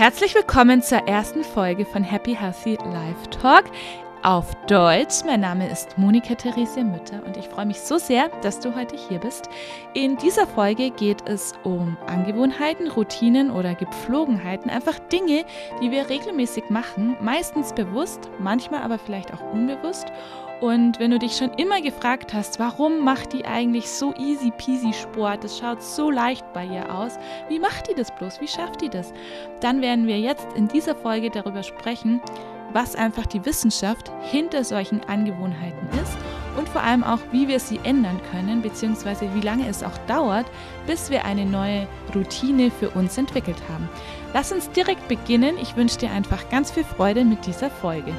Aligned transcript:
Herzlich 0.00 0.34
willkommen 0.34 0.80
zur 0.80 1.06
ersten 1.06 1.44
Folge 1.44 1.84
von 1.84 2.02
Happy 2.02 2.34
Healthy 2.34 2.78
Life 2.90 3.28
Talk 3.38 3.64
auf 4.22 4.54
Deutsch. 4.66 5.16
Mein 5.26 5.40
Name 5.40 5.70
ist 5.70 5.98
Monika 5.98 6.34
Theresia 6.34 6.84
Mütter 6.84 7.22
und 7.26 7.36
ich 7.36 7.46
freue 7.48 7.66
mich 7.66 7.82
so 7.82 7.98
sehr, 7.98 8.30
dass 8.40 8.60
du 8.60 8.74
heute 8.74 8.96
hier 8.96 9.18
bist. 9.18 9.50
In 9.92 10.16
dieser 10.16 10.46
Folge 10.46 10.90
geht 10.90 11.28
es 11.28 11.52
um 11.64 11.98
Angewohnheiten, 12.06 12.90
Routinen 12.90 13.50
oder 13.50 13.74
Gepflogenheiten, 13.74 14.70
einfach 14.70 14.98
Dinge, 15.10 15.44
die 15.82 15.90
wir 15.90 16.08
regelmäßig 16.08 16.70
machen, 16.70 17.18
meistens 17.20 17.74
bewusst, 17.74 18.30
manchmal 18.38 18.80
aber 18.80 18.98
vielleicht 18.98 19.34
auch 19.34 19.52
unbewusst 19.52 20.06
und 20.60 20.98
wenn 20.98 21.10
du 21.10 21.18
dich 21.18 21.36
schon 21.36 21.52
immer 21.54 21.80
gefragt 21.80 22.34
hast, 22.34 22.58
warum 22.58 23.02
macht 23.04 23.32
die 23.32 23.44
eigentlich 23.46 23.88
so 23.88 24.14
easy 24.16 24.50
peasy 24.50 24.92
Sport, 24.92 25.44
das 25.44 25.58
schaut 25.58 25.82
so 25.82 26.10
leicht 26.10 26.52
bei 26.52 26.66
ihr 26.66 26.94
aus, 26.94 27.18
wie 27.48 27.58
macht 27.58 27.88
die 27.88 27.94
das 27.94 28.14
bloß, 28.14 28.40
wie 28.40 28.48
schafft 28.48 28.82
die 28.82 28.90
das? 28.90 29.12
Dann 29.60 29.80
werden 29.80 30.06
wir 30.06 30.18
jetzt 30.18 30.46
in 30.54 30.68
dieser 30.68 30.94
Folge 30.94 31.30
darüber 31.30 31.62
sprechen, 31.62 32.20
was 32.72 32.94
einfach 32.94 33.26
die 33.26 33.44
Wissenschaft 33.44 34.12
hinter 34.20 34.62
solchen 34.62 35.00
Angewohnheiten 35.04 35.88
ist 36.02 36.16
und 36.56 36.68
vor 36.68 36.82
allem 36.82 37.04
auch, 37.04 37.20
wie 37.32 37.48
wir 37.48 37.58
sie 37.58 37.80
ändern 37.82 38.20
können, 38.30 38.62
beziehungsweise 38.62 39.32
wie 39.34 39.40
lange 39.40 39.66
es 39.66 39.82
auch 39.82 39.96
dauert, 40.06 40.46
bis 40.86 41.10
wir 41.10 41.24
eine 41.24 41.46
neue 41.46 41.86
Routine 42.14 42.70
für 42.70 42.90
uns 42.90 43.16
entwickelt 43.18 43.60
haben. 43.72 43.88
Lass 44.34 44.52
uns 44.52 44.70
direkt 44.70 45.08
beginnen. 45.08 45.56
Ich 45.60 45.74
wünsche 45.76 45.98
dir 45.98 46.10
einfach 46.10 46.48
ganz 46.50 46.70
viel 46.70 46.84
Freude 46.84 47.24
mit 47.24 47.46
dieser 47.46 47.70
Folge. 47.70 48.12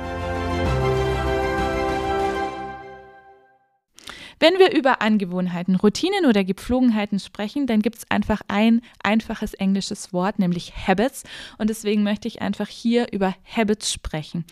Wenn 4.41 4.57
wir 4.57 4.75
über 4.75 5.03
Angewohnheiten, 5.03 5.75
Routinen 5.75 6.25
oder 6.25 6.43
Gepflogenheiten 6.43 7.19
sprechen, 7.19 7.67
dann 7.67 7.83
gibt 7.83 7.97
es 7.97 8.09
einfach 8.09 8.41
ein 8.47 8.81
einfaches 9.03 9.53
englisches 9.53 10.13
Wort, 10.13 10.39
nämlich 10.39 10.73
Habits. 10.87 11.25
Und 11.59 11.69
deswegen 11.69 12.01
möchte 12.01 12.27
ich 12.27 12.41
einfach 12.41 12.67
hier 12.67 13.13
über 13.13 13.35
Habits 13.45 13.93
sprechen. 13.93 14.45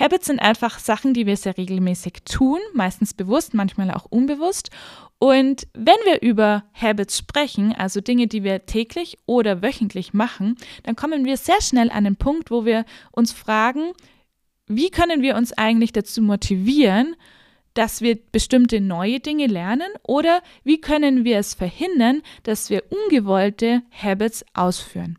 Habits 0.00 0.28
sind 0.28 0.38
einfach 0.38 0.78
Sachen, 0.78 1.12
die 1.12 1.26
wir 1.26 1.36
sehr 1.36 1.58
regelmäßig 1.58 2.22
tun, 2.24 2.60
meistens 2.72 3.12
bewusst, 3.12 3.52
manchmal 3.52 3.90
auch 3.90 4.06
unbewusst. 4.06 4.70
Und 5.18 5.66
wenn 5.74 5.98
wir 6.06 6.22
über 6.22 6.64
Habits 6.72 7.18
sprechen, 7.18 7.74
also 7.74 8.00
Dinge, 8.00 8.28
die 8.28 8.42
wir 8.42 8.64
täglich 8.64 9.18
oder 9.26 9.60
wöchentlich 9.60 10.14
machen, 10.14 10.56
dann 10.84 10.96
kommen 10.96 11.26
wir 11.26 11.36
sehr 11.36 11.60
schnell 11.60 11.90
an 11.90 12.04
den 12.04 12.16
Punkt, 12.16 12.50
wo 12.50 12.64
wir 12.64 12.86
uns 13.12 13.32
fragen, 13.32 13.92
wie 14.66 14.88
können 14.88 15.20
wir 15.20 15.36
uns 15.36 15.52
eigentlich 15.52 15.92
dazu 15.92 16.22
motivieren, 16.22 17.16
dass 17.76 18.00
wir 18.00 18.18
bestimmte 18.32 18.80
neue 18.80 19.20
Dinge 19.20 19.46
lernen 19.46 19.88
oder 20.02 20.42
wie 20.64 20.80
können 20.80 21.24
wir 21.24 21.38
es 21.38 21.54
verhindern, 21.54 22.22
dass 22.42 22.70
wir 22.70 22.82
ungewollte 22.90 23.82
Habits 23.90 24.44
ausführen. 24.54 25.18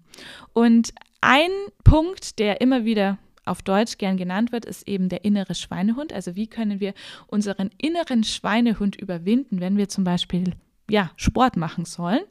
Und 0.53 0.93
ein 1.21 1.51
Punkt, 1.83 2.39
der 2.39 2.61
immer 2.61 2.83
wieder 2.83 3.19
auf 3.45 3.61
Deutsch 3.61 3.97
gern 3.97 4.17
genannt 4.17 4.51
wird, 4.51 4.65
ist 4.65 4.87
eben 4.87 5.07
der 5.07 5.23
innere 5.23 5.55
Schweinehund. 5.55 6.11
Also 6.11 6.35
wie 6.35 6.47
können 6.47 6.79
wir 6.79 6.93
unseren 7.27 7.69
inneren 7.77 8.23
Schweinehund 8.23 8.95
überwinden, 8.95 9.61
wenn 9.61 9.77
wir 9.77 9.87
zum 9.87 10.03
Beispiel 10.03 10.53
ja, 10.89 11.11
Sport 11.15 11.57
machen 11.57 11.85
sollen. 11.85 12.21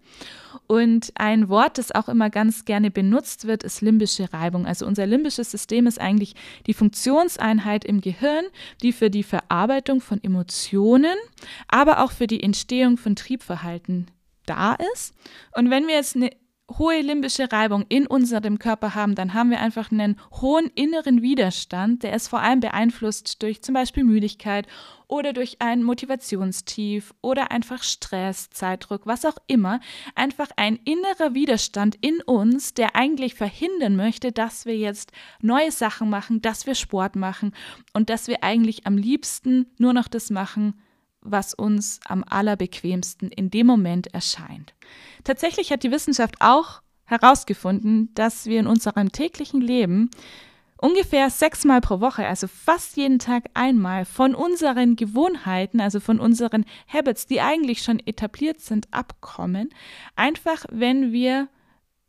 Und 0.67 1.13
ein 1.15 1.49
Wort, 1.49 1.79
das 1.79 1.93
auch 1.93 2.09
immer 2.09 2.29
ganz 2.29 2.65
gerne 2.65 2.91
benutzt 2.91 3.47
wird, 3.47 3.63
ist 3.63 3.83
limbische 3.83 4.33
Reibung. 4.33 4.67
Also 4.67 4.87
unser 4.87 5.07
limbisches 5.07 5.51
System 5.51 5.87
ist 5.87 6.01
eigentlich 6.01 6.35
die 6.67 6.75
Funktionseinheit 6.75 7.85
im 7.85 8.01
Gehirn, 8.01 8.47
die 8.83 8.93
für 8.93 9.11
die 9.11 9.23
Verarbeitung 9.23 10.01
von 10.01 10.23
Emotionen, 10.23 11.17
aber 11.69 12.03
auch 12.03 12.11
für 12.11 12.27
die 12.27 12.43
Entstehung 12.43 12.97
von 12.97 13.15
Triebverhalten 13.15 14.09
da 14.45 14.77
ist. 14.93 15.15
Und 15.57 15.71
wenn 15.71 15.87
wir 15.87 15.95
jetzt 15.95 16.17
eine 16.17 16.31
hohe 16.79 17.01
limbische 17.01 17.51
Reibung 17.51 17.85
in 17.89 18.07
unserem 18.07 18.59
Körper 18.59 18.95
haben, 18.95 19.15
dann 19.15 19.35
haben 19.35 19.51
wir 19.51 19.61
einfach 19.61 19.93
einen 19.93 20.19
hohen 20.41 20.67
inneren 20.75 21.23
Widerstand, 21.23 22.03
der 22.03 22.15
ist 22.15 22.29
vor 22.29 22.41
allem 22.41 22.61
beeinflusst 22.61 23.43
durch 23.43 23.63
zum 23.63 23.75
Beispiel 23.75 24.05
Müdigkeit 24.05 24.67
oder 25.09 25.33
durch 25.33 25.57
ein 25.61 25.85
Motivationstief 25.85 27.15
oder 27.23 27.53
einfach 27.53 27.85
Stress, 27.85 28.51
Zeitdruck, 28.51 29.03
was 29.05 29.25
auch 29.25 29.37
immer. 29.47 29.81
Einfach 30.17 30.49
ein 30.57 30.81
innerer 30.85 31.35
Widerstand 31.35 31.97
in 32.01 32.21
uns, 32.23 32.75
der 32.75 32.97
eigentlich 32.97 33.35
verhindern 33.35 33.95
möchte, 33.95 34.33
dass 34.33 34.67
wir 34.67 34.77
jetzt 34.77 35.13
neue 35.41 35.71
Sachen 35.71 36.11
machen, 36.11 36.43
dass 36.43 36.67
wir 36.67 36.75
Sport 36.75 37.15
machen 37.15 37.53
und 37.93 38.11
dass 38.11 38.27
wir 38.27 38.43
eigentlich 38.43 38.87
am 38.87 38.97
liebsten 38.97 39.67
nur 39.79 39.93
noch 39.93 40.09
das 40.09 40.31
machen, 40.31 40.75
was 41.31 41.55
uns 41.55 42.01
am 42.07 42.25
allerbequemsten 42.25 43.31
in 43.31 43.51
dem 43.51 43.67
Moment 43.67 44.13
erscheint. 44.15 44.75
Tatsächlich 45.25 45.73
hat 45.73 45.83
die 45.83 45.91
Wissenschaft 45.91 46.37
auch 46.41 46.83
herausgefunden, 47.05 48.11
dass 48.15 48.47
wir 48.47 48.61
in 48.61 48.67
unserem 48.67 49.13
täglichen 49.13 49.61
Leben 49.61 50.11
ungefähr 50.79 51.31
sechsmal 51.31 51.81
pro 51.81 52.01
Woche, 52.01 52.27
also 52.27 52.47
fast 52.49 52.97
jeden 52.97 53.19
Tag 53.19 53.45
einmal, 53.55 54.05
von 54.05 54.35
unseren 54.35 54.97
Gewohnheiten, 54.97 55.81
also 55.81 56.01
von 56.01 56.21
unseren 56.21 56.65
Habits, 56.87 57.27
die 57.27 57.41
eigentlich 57.41 57.83
schon 57.83 58.01
etabliert 58.01 58.61
sind, 58.61 58.93
abkommen. 58.93 59.71
Einfach, 60.17 60.65
wenn 60.71 61.13
wir 61.13 61.49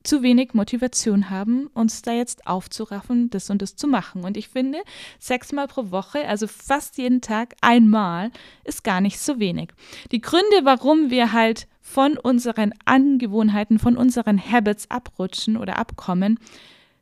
zu 0.04 0.22
wenig 0.22 0.54
Motivation 0.54 1.30
haben, 1.30 1.68
uns 1.74 2.02
da 2.02 2.14
jetzt 2.14 2.48
aufzuraffen, 2.48 3.30
das 3.30 3.50
und 3.50 3.62
das 3.62 3.76
zu 3.76 3.88
machen. 3.88 4.24
Und 4.24 4.38
ich 4.38 4.48
finde, 4.48 4.80
sechsmal 5.20 5.68
pro 5.68 5.92
Woche, 5.92 6.28
also 6.28 6.48
fast 6.48 6.98
jeden 6.98 7.22
Tag 7.22 7.56
einmal, 7.62 8.32
ist 8.64 8.84
gar 8.84 9.02
nicht 9.02 9.20
so 9.20 9.40
wenig. 9.40 9.70
Die 10.12 10.22
Gründe, 10.22 10.64
warum 10.64 11.10
wir 11.10 11.34
halt 11.34 11.68
von 11.82 12.18
unseren 12.18 12.74
Angewohnheiten, 12.86 13.80
von 13.80 13.98
unseren 13.98 14.40
Habits 14.40 14.90
abrutschen 14.90 15.58
oder 15.58 15.78
abkommen, 15.78 16.40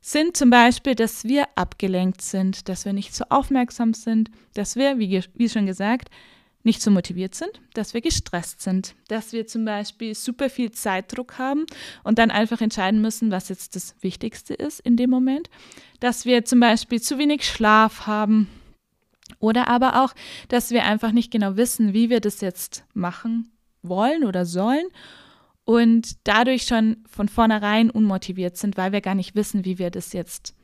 sind 0.02 0.38
zum 0.38 0.52
Beispiel, 0.52 0.94
dass 0.94 1.24
wir 1.24 1.46
abgelenkt 1.56 2.22
sind, 2.22 2.70
dass 2.70 2.86
wir 2.86 2.94
nicht 2.94 3.16
so 3.16 3.26
aufmerksam 3.30 3.96
sind, 3.96 4.30
dass 4.54 4.76
wir, 4.76 5.00
wie, 5.00 5.24
wie 5.34 5.50
schon 5.50 5.66
gesagt, 5.66 6.10
nicht 6.66 6.82
so 6.82 6.92
motiviert 6.92 7.36
sind, 7.36 7.62
dass 7.74 7.94
wir 7.94 8.02
gestresst 8.02 8.62
sind, 8.62 8.96
dass 9.08 9.34
wir 9.34 9.48
zum 9.48 9.66
Beispiel 9.66 10.16
super 10.16 10.50
viel 10.50 10.72
Zeitdruck 10.72 11.38
haben 11.38 11.66
und 12.04 12.20
dann 12.20 12.32
einfach 12.32 12.62
entscheiden 12.62 13.02
müssen, 13.02 13.32
was 13.32 13.50
jetzt 13.50 13.76
das 13.76 13.96
Wichtigste 14.02 14.54
ist 14.54 14.80
in 14.80 14.98
dem 14.98 15.10
Moment, 15.10 15.50
dass 16.00 16.26
wir 16.26 16.44
zum 16.46 16.60
Beispiel 16.60 17.02
zu 17.02 17.18
wenig 17.18 17.46
Schlaf 17.46 18.08
haben 18.08 18.48
oder 19.40 19.68
aber 19.68 20.04
auch, 20.04 20.14
dass 20.50 20.72
wir 20.72 20.84
einfach 20.84 21.12
nicht 21.12 21.32
genau 21.32 21.56
wissen, 21.56 21.94
wie 21.94 22.10
wir 22.10 22.20
das 22.20 22.42
jetzt 22.42 22.84
machen 22.94 23.52
wollen 23.82 24.24
oder 24.24 24.46
sollen 24.46 24.86
und 25.64 26.16
dadurch 26.24 26.64
schon 26.64 26.98
von 27.08 27.28
vornherein 27.28 27.90
unmotiviert 27.90 28.58
sind, 28.58 28.78
weil 28.78 28.92
wir 28.92 29.02
gar 29.02 29.16
nicht 29.16 29.36
wissen, 29.36 29.66
wie 29.66 29.78
wir 29.78 29.92
das 29.92 30.14
jetzt 30.14 30.56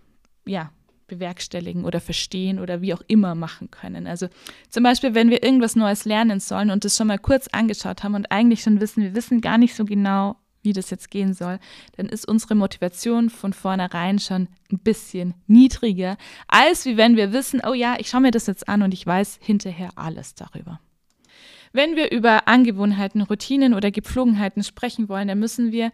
ja 0.45 0.71
bewerkstelligen 1.11 1.83
oder 1.83 1.99
verstehen 1.99 2.57
oder 2.59 2.81
wie 2.81 2.93
auch 2.93 3.01
immer 3.07 3.35
machen 3.35 3.69
können. 3.69 4.07
Also 4.07 4.27
zum 4.69 4.83
Beispiel, 4.83 5.13
wenn 5.13 5.29
wir 5.29 5.43
irgendwas 5.43 5.75
Neues 5.75 6.05
lernen 6.05 6.39
sollen 6.39 6.71
und 6.71 6.85
das 6.85 6.95
schon 6.95 7.07
mal 7.07 7.19
kurz 7.19 7.47
angeschaut 7.49 8.03
haben 8.03 8.15
und 8.15 8.31
eigentlich 8.31 8.61
schon 8.61 8.79
wissen, 8.79 9.03
wir 9.03 9.13
wissen 9.13 9.41
gar 9.41 9.57
nicht 9.57 9.75
so 9.75 9.83
genau, 9.85 10.37
wie 10.63 10.73
das 10.73 10.89
jetzt 10.89 11.11
gehen 11.11 11.33
soll, 11.33 11.59
dann 11.97 12.07
ist 12.07 12.27
unsere 12.27 12.55
Motivation 12.55 13.29
von 13.29 13.51
vornherein 13.51 14.19
schon 14.19 14.47
ein 14.71 14.79
bisschen 14.79 15.33
niedriger, 15.47 16.17
als 16.47 16.85
wie 16.85 16.97
wenn 16.97 17.17
wir 17.17 17.33
wissen, 17.33 17.61
oh 17.67 17.73
ja, 17.73 17.95
ich 17.99 18.09
schaue 18.09 18.21
mir 18.21 18.31
das 18.31 18.47
jetzt 18.47 18.69
an 18.69 18.81
und 18.81 18.93
ich 18.93 19.05
weiß 19.05 19.39
hinterher 19.41 19.89
alles 19.95 20.35
darüber. 20.35 20.79
Wenn 21.73 21.95
wir 21.95 22.11
über 22.11 22.47
Angewohnheiten, 22.47 23.21
Routinen 23.21 23.73
oder 23.73 23.91
Gepflogenheiten 23.91 24.63
sprechen 24.63 25.09
wollen, 25.09 25.27
dann 25.27 25.39
müssen 25.39 25.71
wir 25.71 25.91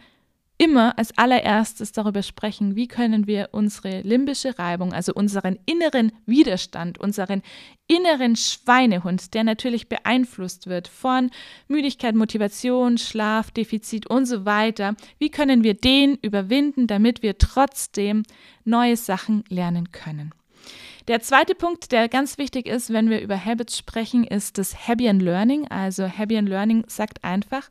immer 0.58 0.98
als 0.98 1.16
allererstes 1.18 1.92
darüber 1.92 2.24
sprechen, 2.24 2.76
wie 2.76 2.88
können 2.88 3.28
wir 3.28 3.50
unsere 3.52 4.02
limbische 4.02 4.58
Reibung, 4.58 4.92
also 4.92 5.14
unseren 5.14 5.60
inneren 5.66 6.12
Widerstand, 6.26 7.00
unseren 7.00 7.44
inneren 7.88 8.36
Schweinehund, 8.36 9.34
der 9.36 9.44
natürlich 9.44 9.88
beeinflusst 9.88 10.68
wird 10.68 10.88
von 10.88 11.30
Müdigkeit, 11.68 12.16
Motivation, 12.16 12.98
Schlafdefizit 12.98 14.08
und 14.08 14.26
so 14.26 14.46
weiter, 14.46 14.96
wie 15.20 15.30
können 15.30 15.64
wir 15.64 15.76
den 15.76 16.16
überwinden, 16.16 16.88
damit 16.88 17.22
wir 17.22 17.38
trotzdem 17.38 18.24
neue 18.66 18.98
Sachen 18.98 19.44
lernen 19.50 19.92
können. 19.92 20.32
Der 21.08 21.22
zweite 21.22 21.56
Punkt, 21.56 21.94
der 21.94 22.10
ganz 22.10 22.38
wichtig 22.38 22.68
ist, 22.68 22.92
wenn 22.92 23.10
wir 23.10 23.22
über 23.22 23.46
Habits 23.46 23.78
sprechen, 23.78 24.26
ist 24.26 24.58
das 24.58 24.90
Habit 24.90 25.22
Learning. 25.22 25.66
Also 25.70 26.06
Habit 26.10 26.50
Learning 26.50 26.84
sagt 26.88 27.24
einfach, 27.24 27.70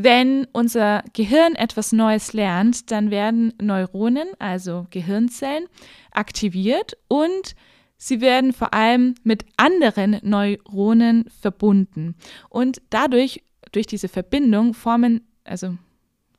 wenn 0.00 0.46
unser 0.52 1.02
Gehirn 1.12 1.56
etwas 1.56 1.90
Neues 1.90 2.32
lernt, 2.32 2.92
dann 2.92 3.10
werden 3.10 3.52
Neuronen, 3.60 4.28
also 4.38 4.86
Gehirnzellen, 4.90 5.66
aktiviert 6.12 6.96
und 7.08 7.56
sie 7.96 8.20
werden 8.20 8.52
vor 8.52 8.72
allem 8.74 9.16
mit 9.24 9.44
anderen 9.56 10.20
Neuronen 10.22 11.24
verbunden. 11.40 12.14
Und 12.48 12.80
dadurch, 12.90 13.42
durch 13.72 13.86
diese 13.86 14.08
Verbindung, 14.08 14.72
formen, 14.72 15.26
also 15.42 15.76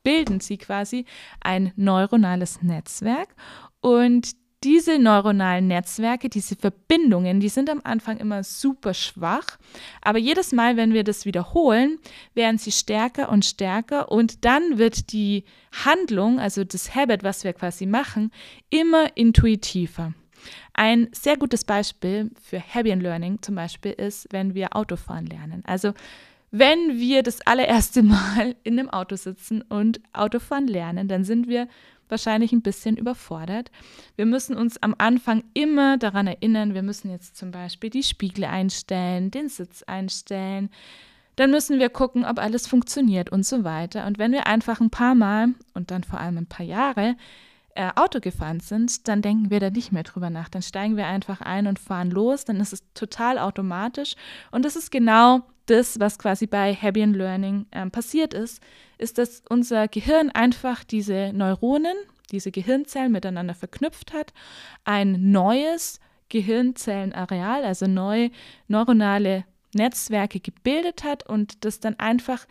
bilden 0.02 0.40
sie 0.40 0.56
quasi 0.56 1.04
ein 1.40 1.72
neuronales 1.76 2.62
Netzwerk. 2.62 3.34
Und 3.82 4.32
diese 4.62 4.98
neuronalen 4.98 5.68
Netzwerke, 5.68 6.28
diese 6.28 6.54
Verbindungen, 6.54 7.40
die 7.40 7.48
sind 7.48 7.70
am 7.70 7.80
Anfang 7.82 8.18
immer 8.18 8.44
super 8.44 8.92
schwach, 8.92 9.58
aber 10.02 10.18
jedes 10.18 10.52
Mal, 10.52 10.76
wenn 10.76 10.92
wir 10.92 11.02
das 11.02 11.24
wiederholen, 11.24 11.98
werden 12.34 12.58
sie 12.58 12.72
stärker 12.72 13.30
und 13.30 13.44
stärker 13.44 14.12
und 14.12 14.44
dann 14.44 14.76
wird 14.76 15.12
die 15.12 15.44
Handlung, 15.84 16.38
also 16.38 16.64
das 16.64 16.94
Habit, 16.94 17.22
was 17.22 17.42
wir 17.44 17.54
quasi 17.54 17.86
machen, 17.86 18.30
immer 18.68 19.16
intuitiver. 19.16 20.12
Ein 20.74 21.08
sehr 21.12 21.36
gutes 21.36 21.64
Beispiel 21.64 22.30
für 22.42 22.62
Habit 22.62 23.02
Learning 23.02 23.40
zum 23.42 23.54
Beispiel 23.54 23.92
ist, 23.92 24.28
wenn 24.30 24.54
wir 24.54 24.76
Autofahren 24.76 25.26
lernen. 25.26 25.62
Also 25.66 25.92
wenn 26.50 26.98
wir 26.98 27.22
das 27.22 27.40
allererste 27.46 28.02
Mal 28.04 28.56
in 28.62 28.78
einem 28.78 28.90
Auto 28.90 29.16
sitzen 29.16 29.62
und 29.62 30.00
Autofahren 30.12 30.66
lernen, 30.66 31.08
dann 31.08 31.24
sind 31.24 31.48
wir 31.48 31.68
wahrscheinlich 32.10 32.52
ein 32.52 32.62
bisschen 32.62 32.96
überfordert. 32.96 33.70
Wir 34.16 34.26
müssen 34.26 34.56
uns 34.56 34.82
am 34.82 34.94
Anfang 34.98 35.44
immer 35.54 35.98
daran 35.98 36.26
erinnern, 36.26 36.74
wir 36.74 36.82
müssen 36.82 37.10
jetzt 37.10 37.36
zum 37.36 37.50
Beispiel 37.50 37.90
die 37.90 38.02
Spiegel 38.02 38.44
einstellen, 38.44 39.30
den 39.30 39.48
Sitz 39.48 39.82
einstellen. 39.82 40.70
Dann 41.36 41.50
müssen 41.50 41.78
wir 41.78 41.88
gucken, 41.88 42.24
ob 42.24 42.38
alles 42.38 42.66
funktioniert 42.66 43.30
und 43.30 43.46
so 43.46 43.64
weiter. 43.64 44.06
Und 44.06 44.18
wenn 44.18 44.32
wir 44.32 44.46
einfach 44.46 44.80
ein 44.80 44.90
paar 44.90 45.14
Mal 45.14 45.54
und 45.74 45.90
dann 45.90 46.04
vor 46.04 46.20
allem 46.20 46.38
ein 46.38 46.46
paar 46.46 46.66
Jahre 46.66 47.16
äh, 47.74 47.90
Auto 47.96 48.20
gefahren 48.20 48.60
sind, 48.60 49.08
dann 49.08 49.22
denken 49.22 49.50
wir 49.50 49.60
da 49.60 49.70
nicht 49.70 49.92
mehr 49.92 50.02
drüber 50.02 50.28
nach. 50.28 50.48
Dann 50.48 50.62
steigen 50.62 50.96
wir 50.96 51.06
einfach 51.06 51.40
ein 51.40 51.66
und 51.66 51.78
fahren 51.78 52.10
los. 52.10 52.44
Dann 52.44 52.60
ist 52.60 52.72
es 52.72 52.82
total 52.94 53.38
automatisch. 53.38 54.16
Und 54.50 54.64
das 54.64 54.76
ist 54.76 54.90
genau 54.90 55.42
das, 55.70 56.00
was 56.00 56.18
quasi 56.18 56.46
bei 56.46 56.74
Happy 56.74 57.02
and 57.02 57.16
Learning 57.16 57.66
ähm, 57.72 57.90
passiert 57.90 58.34
ist, 58.34 58.60
ist, 58.98 59.18
dass 59.18 59.42
unser 59.48 59.88
Gehirn 59.88 60.30
einfach 60.30 60.84
diese 60.84 61.32
Neuronen, 61.32 61.96
diese 62.32 62.50
Gehirnzellen 62.50 63.12
miteinander 63.12 63.54
verknüpft 63.54 64.12
hat, 64.12 64.32
ein 64.84 65.30
neues 65.30 66.00
Gehirnzellenareal, 66.28 67.64
also 67.64 67.86
neue 67.86 68.30
neuronale 68.68 69.44
Netzwerke 69.74 70.40
gebildet 70.40 71.04
hat 71.04 71.28
und 71.28 71.64
das 71.64 71.80
dann 71.80 71.98
einfach 71.98 72.46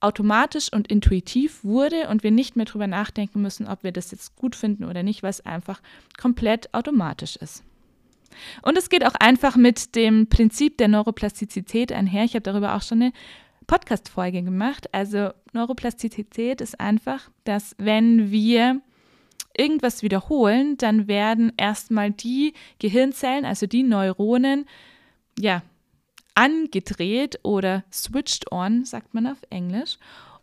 automatisch 0.00 0.72
und 0.72 0.88
intuitiv 0.88 1.64
wurde 1.64 2.08
und 2.08 2.22
wir 2.22 2.30
nicht 2.30 2.56
mehr 2.56 2.66
darüber 2.66 2.86
nachdenken 2.86 3.42
müssen, 3.42 3.66
ob 3.66 3.82
wir 3.82 3.92
das 3.92 4.10
jetzt 4.10 4.36
gut 4.36 4.54
finden 4.54 4.84
oder 4.84 5.02
nicht, 5.02 5.22
weil 5.22 5.30
es 5.30 5.44
einfach 5.44 5.80
komplett 6.20 6.72
automatisch 6.72 7.36
ist. 7.36 7.64
Und 8.62 8.76
es 8.78 8.88
geht 8.88 9.04
auch 9.04 9.14
einfach 9.14 9.56
mit 9.56 9.94
dem 9.94 10.28
Prinzip 10.28 10.78
der 10.78 10.88
Neuroplastizität 10.88 11.92
einher. 11.92 12.24
Ich 12.24 12.34
habe 12.34 12.42
darüber 12.42 12.74
auch 12.74 12.82
schon 12.82 13.02
eine 13.02 13.12
Podcast-Folge 13.66 14.42
gemacht. 14.42 14.92
Also 14.92 15.30
Neuroplastizität 15.52 16.60
ist 16.60 16.80
einfach, 16.80 17.30
dass 17.44 17.74
wenn 17.78 18.30
wir 18.30 18.80
irgendwas 19.56 20.02
wiederholen, 20.02 20.76
dann 20.78 21.08
werden 21.08 21.52
erstmal 21.56 22.10
die 22.10 22.54
Gehirnzellen, 22.78 23.44
also 23.44 23.66
die 23.66 23.82
Neuronen, 23.82 24.66
ja, 25.38 25.62
angedreht 26.34 27.40
oder 27.42 27.84
switched 27.92 28.52
on, 28.52 28.84
sagt 28.84 29.12
man 29.12 29.26
auf 29.26 29.38
Englisch 29.50 29.98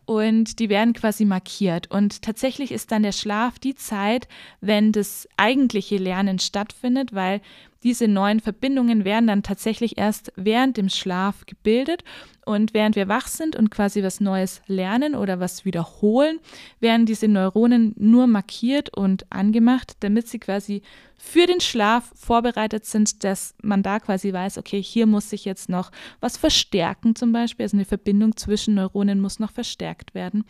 und 0.05 0.59
die 0.59 0.69
werden 0.69 0.93
quasi 0.93 1.25
markiert. 1.25 1.89
Und 1.89 2.21
tatsächlich 2.21 2.71
ist 2.71 2.91
dann 2.91 3.03
der 3.03 3.11
Schlaf 3.11 3.59
die 3.59 3.75
Zeit, 3.75 4.27
wenn 4.61 4.91
das 4.91 5.27
eigentliche 5.37 5.97
Lernen 5.97 6.39
stattfindet, 6.39 7.13
weil 7.13 7.41
diese 7.85 8.07
neuen 8.07 8.39
Verbindungen 8.39 9.05
werden 9.05 9.27
dann 9.27 9.43
tatsächlich 9.43 9.99
erst 9.99 10.33
während 10.35 10.75
dem 10.75 10.89
Schlaf 10.89 11.45
gebildet. 11.45 12.03
Und 12.43 12.73
während 12.73 12.95
wir 12.95 13.07
wach 13.07 13.27
sind 13.27 13.55
und 13.55 13.69
quasi 13.69 14.03
was 14.03 14.19
Neues 14.19 14.61
lernen 14.67 15.15
oder 15.15 15.39
was 15.39 15.65
wiederholen, 15.65 16.39
werden 16.79 17.05
diese 17.05 17.27
Neuronen 17.27 17.93
nur 17.97 18.27
markiert 18.27 18.95
und 18.95 19.31
angemacht, 19.31 19.97
damit 19.99 20.27
sie 20.27 20.39
quasi 20.39 20.81
für 21.15 21.45
den 21.45 21.61
Schlaf 21.61 22.11
vorbereitet 22.15 22.85
sind, 22.85 23.23
dass 23.23 23.55
man 23.61 23.83
da 23.83 23.99
quasi 23.99 24.33
weiß, 24.33 24.57
okay, 24.57 24.81
hier 24.81 25.05
muss 25.05 25.29
sich 25.29 25.45
jetzt 25.45 25.69
noch 25.69 25.91
was 26.19 26.37
verstärken 26.37 27.15
zum 27.15 27.31
Beispiel, 27.31 27.65
also 27.65 27.77
eine 27.77 27.85
Verbindung 27.85 28.35
zwischen 28.35 28.75
Neuronen 28.75 29.21
muss 29.21 29.39
noch 29.39 29.51
verstärkt 29.51 30.13
werden 30.15 30.43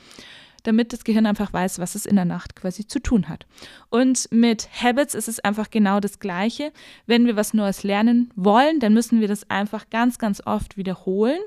damit 0.68 0.94
das 0.94 1.04
Gehirn 1.04 1.26
einfach 1.26 1.54
weiß, 1.54 1.80
was 1.80 1.96
es 1.96 2.06
in 2.06 2.16
der 2.16 2.26
Nacht 2.26 2.56
quasi 2.56 2.88
zu 2.88 3.00
tun 3.00 3.30
hat. 3.30 3.46
Und 3.90 4.28
mit 4.32 4.70
Habits 4.82 5.14
ist 5.14 5.28
es 5.28 5.40
einfach 5.40 5.70
genau 5.70 6.00
das 6.00 6.20
Gleiche. 6.20 6.72
Wenn 7.06 7.26
wir 7.26 7.36
was 7.36 7.54
Neues 7.54 7.84
lernen 7.84 8.32
wollen, 8.36 8.80
dann 8.80 8.94
müssen 8.94 9.22
wir 9.22 9.28
das 9.28 9.50
einfach 9.50 9.90
ganz, 9.90 10.18
ganz 10.18 10.42
oft 10.46 10.78
wiederholen. 10.78 11.40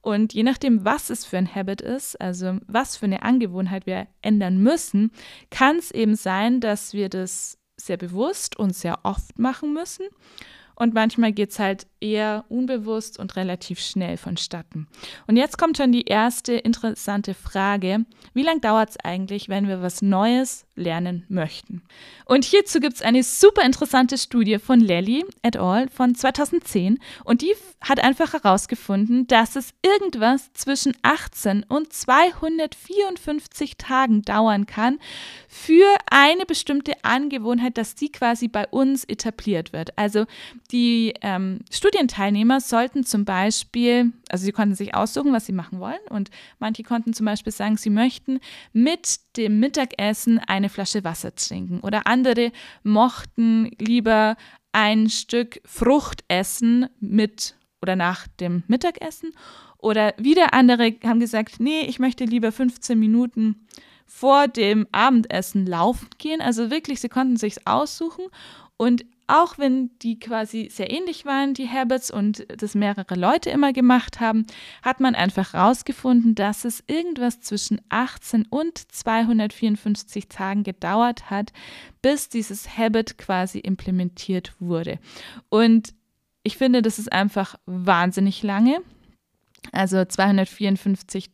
Und 0.00 0.34
je 0.34 0.42
nachdem, 0.42 0.84
was 0.84 1.08
es 1.08 1.24
für 1.24 1.38
ein 1.38 1.52
Habit 1.52 1.80
ist, 1.80 2.20
also 2.20 2.58
was 2.66 2.96
für 2.96 3.06
eine 3.06 3.22
Angewohnheit 3.22 3.86
wir 3.86 4.06
ändern 4.20 4.58
müssen, 4.58 5.10
kann 5.50 5.76
es 5.76 5.90
eben 5.90 6.14
sein, 6.14 6.60
dass 6.60 6.92
wir 6.92 7.08
das 7.08 7.58
sehr 7.76 7.96
bewusst 7.96 8.58
und 8.58 8.76
sehr 8.76 9.00
oft 9.02 9.38
machen 9.38 9.72
müssen 9.72 10.04
und 10.76 10.94
manchmal 10.94 11.32
geht 11.32 11.50
es 11.50 11.58
halt 11.58 11.86
eher 12.00 12.44
unbewusst 12.48 13.18
und 13.18 13.36
relativ 13.36 13.80
schnell 13.80 14.16
vonstatten. 14.16 14.88
Und 15.26 15.36
jetzt 15.36 15.58
kommt 15.58 15.76
schon 15.76 15.92
die 15.92 16.04
erste 16.04 16.54
interessante 16.54 17.34
Frage. 17.34 18.04
Wie 18.32 18.42
lange 18.42 18.60
dauert 18.60 18.90
es 18.90 18.96
eigentlich, 18.98 19.48
wenn 19.48 19.68
wir 19.68 19.82
was 19.82 20.02
Neues 20.02 20.66
lernen 20.74 21.24
möchten? 21.28 21.82
Und 22.24 22.44
hierzu 22.44 22.80
gibt 22.80 22.96
es 22.96 23.02
eine 23.02 23.22
super 23.22 23.62
interessante 23.62 24.18
Studie 24.18 24.58
von 24.58 24.80
Lely 24.80 25.24
et 25.42 25.56
al. 25.56 25.88
von 25.88 26.14
2010 26.14 26.98
und 27.24 27.42
die 27.42 27.54
hat 27.80 28.00
einfach 28.02 28.32
herausgefunden, 28.32 29.26
dass 29.26 29.56
es 29.56 29.74
irgendwas 29.82 30.52
zwischen 30.54 30.94
18 31.02 31.64
und 31.64 31.92
254 31.92 33.76
Tagen 33.76 34.22
dauern 34.22 34.66
kann 34.66 34.98
für 35.48 35.86
eine 36.10 36.46
bestimmte 36.46 36.92
Angewohnheit, 37.02 37.76
dass 37.76 37.94
die 37.94 38.10
quasi 38.10 38.48
bei 38.48 38.66
uns 38.68 39.04
etabliert 39.04 39.72
wird. 39.72 39.96
Also 39.98 40.26
die 40.70 41.14
ähm, 41.20 41.60
Studienteilnehmer 41.70 42.60
sollten 42.60 43.04
zum 43.04 43.24
Beispiel, 43.24 44.12
also 44.28 44.44
sie 44.44 44.52
konnten 44.52 44.74
sich 44.74 44.94
aussuchen, 44.94 45.32
was 45.32 45.46
sie 45.46 45.52
machen 45.52 45.80
wollen 45.80 46.00
und 46.10 46.30
manche 46.58 46.82
konnten 46.82 47.12
zum 47.12 47.26
Beispiel 47.26 47.52
sagen, 47.52 47.76
sie 47.76 47.90
möchten 47.90 48.40
mit 48.72 49.20
dem 49.36 49.60
Mittagessen 49.60 50.38
eine 50.38 50.63
Flasche 50.68 51.04
Wasser 51.04 51.34
trinken. 51.34 51.80
Oder 51.80 52.06
andere 52.06 52.52
mochten 52.82 53.70
lieber 53.78 54.36
ein 54.72 55.08
Stück 55.08 55.60
Frucht 55.64 56.24
essen 56.28 56.86
mit 57.00 57.56
oder 57.82 57.96
nach 57.96 58.26
dem 58.40 58.64
Mittagessen. 58.66 59.32
Oder 59.78 60.14
wieder 60.16 60.54
andere 60.54 60.94
haben 61.04 61.20
gesagt, 61.20 61.60
nee, 61.60 61.82
ich 61.82 61.98
möchte 61.98 62.24
lieber 62.24 62.52
15 62.52 62.98
Minuten 62.98 63.66
vor 64.06 64.48
dem 64.48 64.86
Abendessen 64.92 65.66
laufen 65.66 66.08
gehen. 66.18 66.40
Also 66.40 66.70
wirklich, 66.70 67.00
sie 67.00 67.08
konnten 67.08 67.36
sich 67.36 67.66
aussuchen. 67.66 68.24
Und 68.76 69.04
auch 69.26 69.58
wenn 69.58 69.90
die 70.00 70.18
quasi 70.18 70.68
sehr 70.70 70.90
ähnlich 70.90 71.24
waren, 71.24 71.54
die 71.54 71.68
Habits, 71.68 72.10
und 72.10 72.46
das 72.48 72.74
mehrere 72.74 73.14
Leute 73.14 73.50
immer 73.50 73.72
gemacht 73.72 74.20
haben, 74.20 74.46
hat 74.82 75.00
man 75.00 75.14
einfach 75.14 75.52
herausgefunden, 75.52 76.34
dass 76.34 76.64
es 76.64 76.84
irgendwas 76.86 77.40
zwischen 77.40 77.80
18 77.88 78.46
und 78.50 78.78
254 78.92 80.28
Tagen 80.28 80.62
gedauert 80.62 81.30
hat, 81.30 81.52
bis 82.02 82.28
dieses 82.28 82.76
Habit 82.76 83.18
quasi 83.18 83.58
implementiert 83.58 84.54
wurde. 84.60 84.98
Und 85.48 85.94
ich 86.42 86.56
finde, 86.58 86.82
das 86.82 86.98
ist 86.98 87.12
einfach 87.12 87.56
wahnsinnig 87.66 88.42
lange. 88.42 88.78
Also 89.72 90.04
254 90.04 91.30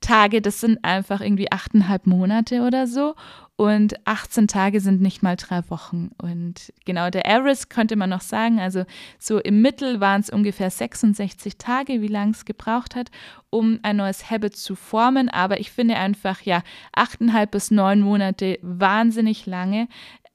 Tage, 0.00 0.40
das 0.40 0.60
sind 0.60 0.84
einfach 0.84 1.20
irgendwie 1.20 1.50
achteinhalb 1.52 2.06
Monate 2.06 2.62
oder 2.62 2.86
so. 2.86 3.14
Und 3.58 4.06
18 4.06 4.48
Tage 4.48 4.80
sind 4.80 5.00
nicht 5.00 5.22
mal 5.22 5.36
drei 5.36 5.62
Wochen. 5.70 6.10
Und 6.20 6.74
genau 6.84 7.08
der 7.08 7.26
Average 7.26 7.68
könnte 7.70 7.96
man 7.96 8.10
noch 8.10 8.20
sagen, 8.20 8.60
also 8.60 8.84
so 9.18 9.38
im 9.38 9.62
Mittel 9.62 9.98
waren 9.98 10.20
es 10.20 10.28
ungefähr 10.28 10.70
66 10.70 11.56
Tage, 11.56 12.02
wie 12.02 12.08
lange 12.08 12.32
es 12.32 12.44
gebraucht 12.44 12.94
hat, 12.94 13.10
um 13.48 13.80
ein 13.82 13.96
neues 13.96 14.30
Habit 14.30 14.56
zu 14.56 14.74
formen. 14.74 15.30
Aber 15.30 15.58
ich 15.58 15.70
finde 15.70 15.96
einfach, 15.96 16.42
ja, 16.42 16.62
achteinhalb 16.92 17.52
bis 17.52 17.70
neun 17.70 18.02
Monate 18.02 18.58
wahnsinnig 18.60 19.46
lange. 19.46 19.88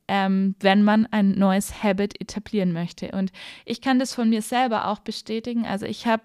Ähm, 0.07 0.55
wenn 0.59 0.83
man 0.83 1.05
ein 1.05 1.31
neues 1.31 1.83
Habit 1.83 2.19
etablieren 2.19 2.73
möchte. 2.73 3.11
Und 3.11 3.31
ich 3.65 3.81
kann 3.81 3.99
das 3.99 4.13
von 4.13 4.29
mir 4.29 4.41
selber 4.41 4.87
auch 4.87 4.99
bestätigen. 4.99 5.65
Also 5.65 5.85
ich 5.85 6.05
habe 6.05 6.23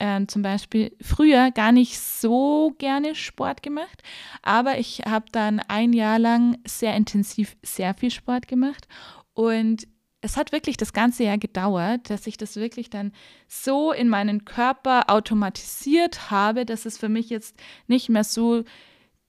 äh, 0.00 0.26
zum 0.26 0.42
Beispiel 0.42 0.96
früher 1.00 1.50
gar 1.50 1.72
nicht 1.72 2.00
so 2.00 2.74
gerne 2.78 3.14
Sport 3.14 3.62
gemacht, 3.62 4.02
aber 4.42 4.78
ich 4.78 5.02
habe 5.06 5.26
dann 5.30 5.60
ein 5.60 5.92
Jahr 5.92 6.18
lang 6.18 6.58
sehr 6.66 6.94
intensiv 6.96 7.56
sehr 7.62 7.94
viel 7.94 8.10
Sport 8.10 8.48
gemacht. 8.48 8.88
Und 9.34 9.86
es 10.22 10.36
hat 10.36 10.52
wirklich 10.52 10.76
das 10.76 10.92
ganze 10.92 11.24
Jahr 11.24 11.38
gedauert, 11.38 12.10
dass 12.10 12.26
ich 12.26 12.36
das 12.36 12.56
wirklich 12.56 12.90
dann 12.90 13.12
so 13.48 13.92
in 13.92 14.08
meinen 14.08 14.44
Körper 14.44 15.04
automatisiert 15.08 16.30
habe, 16.30 16.66
dass 16.66 16.84
es 16.84 16.98
für 16.98 17.08
mich 17.08 17.30
jetzt 17.30 17.56
nicht 17.86 18.08
mehr 18.08 18.24
so 18.24 18.64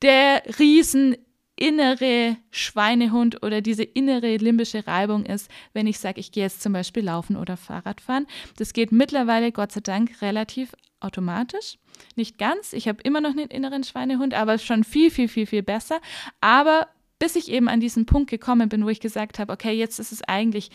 der 0.02 0.44
riesen 0.60 1.16
innere 1.62 2.38
Schweinehund 2.50 3.44
oder 3.44 3.62
diese 3.62 3.84
innere 3.84 4.38
limbische 4.38 4.88
Reibung 4.88 5.26
ist, 5.26 5.48
wenn 5.74 5.86
ich 5.86 6.00
sage, 6.00 6.20
ich 6.20 6.32
gehe 6.32 6.42
jetzt 6.42 6.64
zum 6.64 6.74
Beispiel 6.74 7.04
laufen 7.04 7.36
oder 7.36 7.56
Fahrrad 7.56 8.02
fahren. 8.02 8.26
Das 8.58 8.74
geht 8.74 8.92
mittlerweile, 8.92 9.52
Gott 9.52 9.72
sei 9.72 9.82
Dank, 9.82 10.24
relativ 10.24 10.72
automatisch. 11.02 11.78
Nicht 12.16 12.40
ganz. 12.40 12.74
Ich 12.74 12.88
habe 12.88 13.04
immer 13.04 13.22
noch 13.22 13.30
einen 13.30 13.48
inneren 13.48 13.84
Schweinehund, 13.84 14.34
aber 14.34 14.58
schon 14.58 14.84
viel, 14.84 15.12
viel, 15.12 15.28
viel, 15.28 15.46
viel 15.46 15.62
besser. 15.62 16.02
Aber 16.42 16.88
bis 17.20 17.36
ich 17.36 17.52
eben 17.52 17.70
an 17.70 17.80
diesen 17.80 18.08
Punkt 18.08 18.32
gekommen 18.32 18.68
bin, 18.68 18.84
wo 18.84 18.90
ich 18.90 19.00
gesagt 19.00 19.38
habe, 19.38 19.54
okay, 19.54 19.74
jetzt 19.74 20.00
ist 20.00 20.12
es 20.12 20.24
eigentlich 20.24 20.72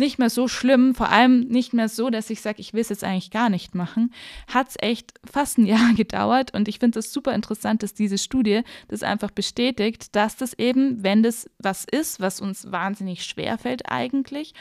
nicht 0.00 0.18
mehr 0.18 0.30
so 0.30 0.48
schlimm, 0.48 0.94
vor 0.96 1.10
allem 1.10 1.40
nicht 1.46 1.72
mehr 1.72 1.88
so, 1.88 2.10
dass 2.10 2.30
ich 2.30 2.40
sage, 2.40 2.60
ich 2.60 2.74
will 2.74 2.80
es 2.80 2.88
jetzt 2.88 3.04
eigentlich 3.04 3.30
gar 3.30 3.48
nicht 3.48 3.76
machen, 3.76 4.12
hat 4.48 4.70
es 4.70 4.76
echt 4.80 5.14
fast 5.30 5.58
ein 5.58 5.66
Jahr 5.70 5.94
gedauert 5.94 6.52
und 6.54 6.66
ich 6.66 6.80
finde 6.80 6.98
es 6.98 7.12
super 7.12 7.32
interessant, 7.34 7.84
dass 7.84 7.94
diese 7.94 8.18
Studie 8.18 8.62
das 8.88 9.04
einfach 9.04 9.30
bestätigt, 9.30 10.16
dass 10.16 10.36
das 10.36 10.58
eben, 10.58 11.04
wenn 11.04 11.22
das 11.22 11.48
was 11.58 11.84
ist, 11.84 12.20
was 12.20 12.40
uns 12.40 12.72
wahnsinnig 12.72 13.24
schwer 13.24 13.58
fällt 13.58 13.88
eigentlich, 13.88 14.54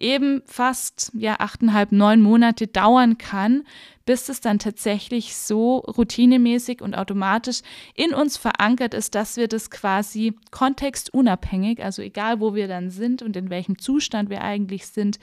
eben 0.00 0.42
fast 0.46 1.12
ja 1.14 1.36
achteinhalb, 1.38 1.92
neun 1.92 2.20
Monate 2.20 2.66
dauern 2.66 3.18
kann, 3.18 3.62
bis 4.06 4.28
es 4.28 4.40
dann 4.40 4.58
tatsächlich 4.58 5.36
so 5.36 5.78
routinemäßig 5.78 6.82
und 6.82 6.96
automatisch 6.96 7.60
in 7.94 8.12
uns 8.12 8.36
verankert 8.36 8.94
ist, 8.94 9.14
dass 9.14 9.36
wir 9.36 9.46
das 9.46 9.70
quasi 9.70 10.34
kontextunabhängig, 10.50 11.84
also 11.84 12.02
egal 12.02 12.40
wo 12.40 12.54
wir 12.54 12.66
dann 12.66 12.90
sind 12.90 13.22
und 13.22 13.36
in 13.36 13.50
welchem 13.50 13.78
Zustand 13.78 14.30
wir 14.30 14.42
eigentlich 14.42 14.86
sind, 14.86 15.18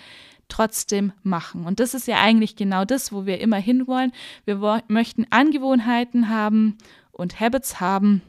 trotzdem 0.48 1.12
machen. 1.24 1.66
Und 1.66 1.80
das 1.80 1.94
ist 1.94 2.08
ja 2.08 2.22
eigentlich 2.22 2.56
genau 2.56 2.86
das, 2.86 3.12
wo 3.12 3.26
wir 3.26 3.42
immer 3.42 3.58
hinwollen. 3.58 4.14
Wir 4.46 4.82
möchten 4.88 5.26
Angewohnheiten 5.30 6.30
haben 6.30 6.78
und 7.12 7.40
Habits 7.40 7.82
haben, 7.82 8.22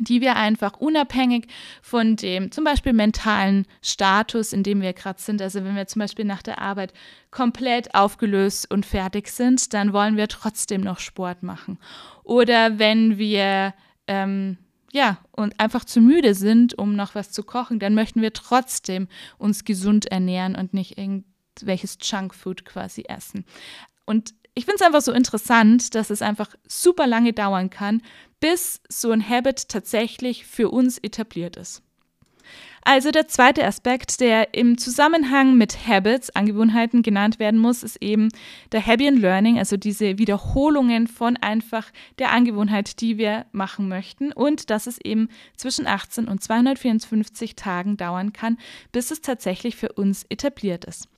die 0.00 0.20
wir 0.20 0.36
einfach 0.36 0.78
unabhängig 0.78 1.48
von 1.82 2.16
dem 2.16 2.50
zum 2.50 2.64
Beispiel 2.64 2.92
mentalen 2.92 3.66
Status, 3.82 4.52
in 4.52 4.62
dem 4.62 4.80
wir 4.80 4.92
gerade 4.92 5.20
sind, 5.20 5.42
also 5.42 5.64
wenn 5.64 5.76
wir 5.76 5.86
zum 5.86 6.00
Beispiel 6.00 6.24
nach 6.24 6.42
der 6.42 6.60
Arbeit 6.60 6.92
komplett 7.30 7.94
aufgelöst 7.94 8.70
und 8.70 8.86
fertig 8.86 9.28
sind, 9.28 9.74
dann 9.74 9.92
wollen 9.92 10.16
wir 10.16 10.28
trotzdem 10.28 10.80
noch 10.80 10.98
Sport 10.98 11.42
machen. 11.42 11.78
Oder 12.24 12.78
wenn 12.78 13.18
wir 13.18 13.74
ähm, 14.06 14.58
ja, 14.92 15.18
und 15.32 15.58
einfach 15.60 15.84
zu 15.84 16.00
müde 16.00 16.34
sind, 16.34 16.76
um 16.76 16.96
noch 16.96 17.14
was 17.14 17.30
zu 17.30 17.42
kochen, 17.42 17.78
dann 17.78 17.94
möchten 17.94 18.22
wir 18.22 18.32
trotzdem 18.32 19.08
uns 19.36 19.64
gesund 19.64 20.06
ernähren 20.06 20.56
und 20.56 20.72
nicht 20.72 20.96
irgendwelches 20.96 21.98
Junkfood 22.02 22.64
quasi 22.64 23.04
essen. 23.06 23.44
Und 24.06 24.34
ich 24.58 24.64
finde 24.64 24.78
es 24.80 24.82
einfach 24.82 25.02
so 25.02 25.12
interessant, 25.12 25.94
dass 25.94 26.10
es 26.10 26.20
einfach 26.20 26.50
super 26.66 27.06
lange 27.06 27.32
dauern 27.32 27.70
kann, 27.70 28.02
bis 28.40 28.80
so 28.88 29.12
ein 29.12 29.26
Habit 29.26 29.68
tatsächlich 29.68 30.46
für 30.46 30.68
uns 30.70 30.98
etabliert 30.98 31.56
ist. 31.56 31.80
Also 32.82 33.12
der 33.12 33.28
zweite 33.28 33.64
Aspekt, 33.64 34.18
der 34.20 34.54
im 34.54 34.76
Zusammenhang 34.76 35.56
mit 35.56 35.86
Habits, 35.86 36.30
Angewohnheiten 36.30 37.02
genannt 37.02 37.38
werden 37.38 37.60
muss, 37.60 37.84
ist 37.84 38.02
eben 38.02 38.30
der 38.72 38.84
Habit 38.84 39.16
Learning, 39.16 39.58
also 39.58 39.76
diese 39.76 40.18
Wiederholungen 40.18 41.06
von 41.06 41.36
einfach 41.36 41.92
der 42.18 42.32
Angewohnheit, 42.32 43.00
die 43.00 43.16
wir 43.16 43.46
machen 43.52 43.88
möchten 43.88 44.32
und 44.32 44.70
dass 44.70 44.88
es 44.88 44.98
eben 45.04 45.28
zwischen 45.56 45.86
18 45.86 46.26
und 46.26 46.42
254 46.42 47.54
Tagen 47.54 47.96
dauern 47.96 48.32
kann, 48.32 48.58
bis 48.90 49.12
es 49.12 49.20
tatsächlich 49.20 49.76
für 49.76 49.92
uns 49.92 50.24
etabliert 50.28 50.84
ist. 50.84 51.08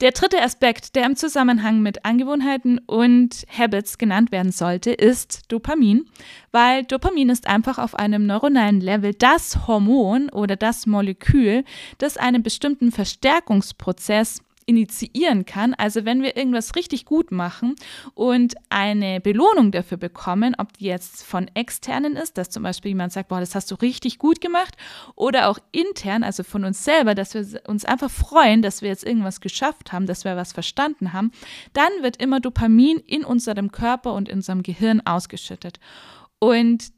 Der 0.00 0.12
dritte 0.12 0.40
Aspekt, 0.40 0.96
der 0.96 1.04
im 1.04 1.14
Zusammenhang 1.14 1.82
mit 1.82 2.06
Angewohnheiten 2.06 2.78
und 2.86 3.44
Habits 3.54 3.98
genannt 3.98 4.32
werden 4.32 4.50
sollte, 4.50 4.92
ist 4.92 5.52
Dopamin, 5.52 6.06
weil 6.52 6.84
Dopamin 6.84 7.28
ist 7.28 7.46
einfach 7.46 7.76
auf 7.76 7.94
einem 7.94 8.24
neuronalen 8.24 8.80
Level 8.80 9.12
das 9.12 9.66
Hormon 9.66 10.30
oder 10.30 10.56
das 10.56 10.86
Molekül, 10.86 11.64
das 11.98 12.16
einen 12.16 12.42
bestimmten 12.42 12.92
Verstärkungsprozess 12.92 14.40
initiieren 14.66 15.46
kann. 15.46 15.74
Also 15.74 16.04
wenn 16.04 16.22
wir 16.22 16.36
irgendwas 16.36 16.74
richtig 16.76 17.04
gut 17.04 17.32
machen 17.32 17.74
und 18.14 18.54
eine 18.68 19.20
Belohnung 19.20 19.72
dafür 19.72 19.96
bekommen, 19.96 20.54
ob 20.58 20.72
die 20.76 20.86
jetzt 20.86 21.24
von 21.24 21.50
externen 21.54 22.16
ist, 22.16 22.38
dass 22.38 22.50
zum 22.50 22.62
Beispiel 22.62 22.90
jemand 22.90 23.12
sagt, 23.12 23.28
boah, 23.28 23.40
das 23.40 23.54
hast 23.54 23.70
du 23.70 23.74
richtig 23.76 24.18
gut 24.18 24.40
gemacht, 24.40 24.76
oder 25.16 25.48
auch 25.48 25.58
intern, 25.72 26.22
also 26.22 26.42
von 26.42 26.64
uns 26.64 26.84
selber, 26.84 27.14
dass 27.14 27.34
wir 27.34 27.62
uns 27.66 27.84
einfach 27.84 28.10
freuen, 28.10 28.62
dass 28.62 28.82
wir 28.82 28.88
jetzt 28.88 29.04
irgendwas 29.04 29.40
geschafft 29.40 29.92
haben, 29.92 30.06
dass 30.06 30.24
wir 30.24 30.36
was 30.36 30.52
verstanden 30.52 31.12
haben, 31.12 31.32
dann 31.72 31.90
wird 32.02 32.16
immer 32.22 32.40
Dopamin 32.40 32.98
in 32.98 33.24
unserem 33.24 33.72
Körper 33.72 34.14
und 34.14 34.28
in 34.28 34.36
unserem 34.36 34.62
Gehirn 34.62 35.00
ausgeschüttet. 35.04 35.80
Und 36.38 36.92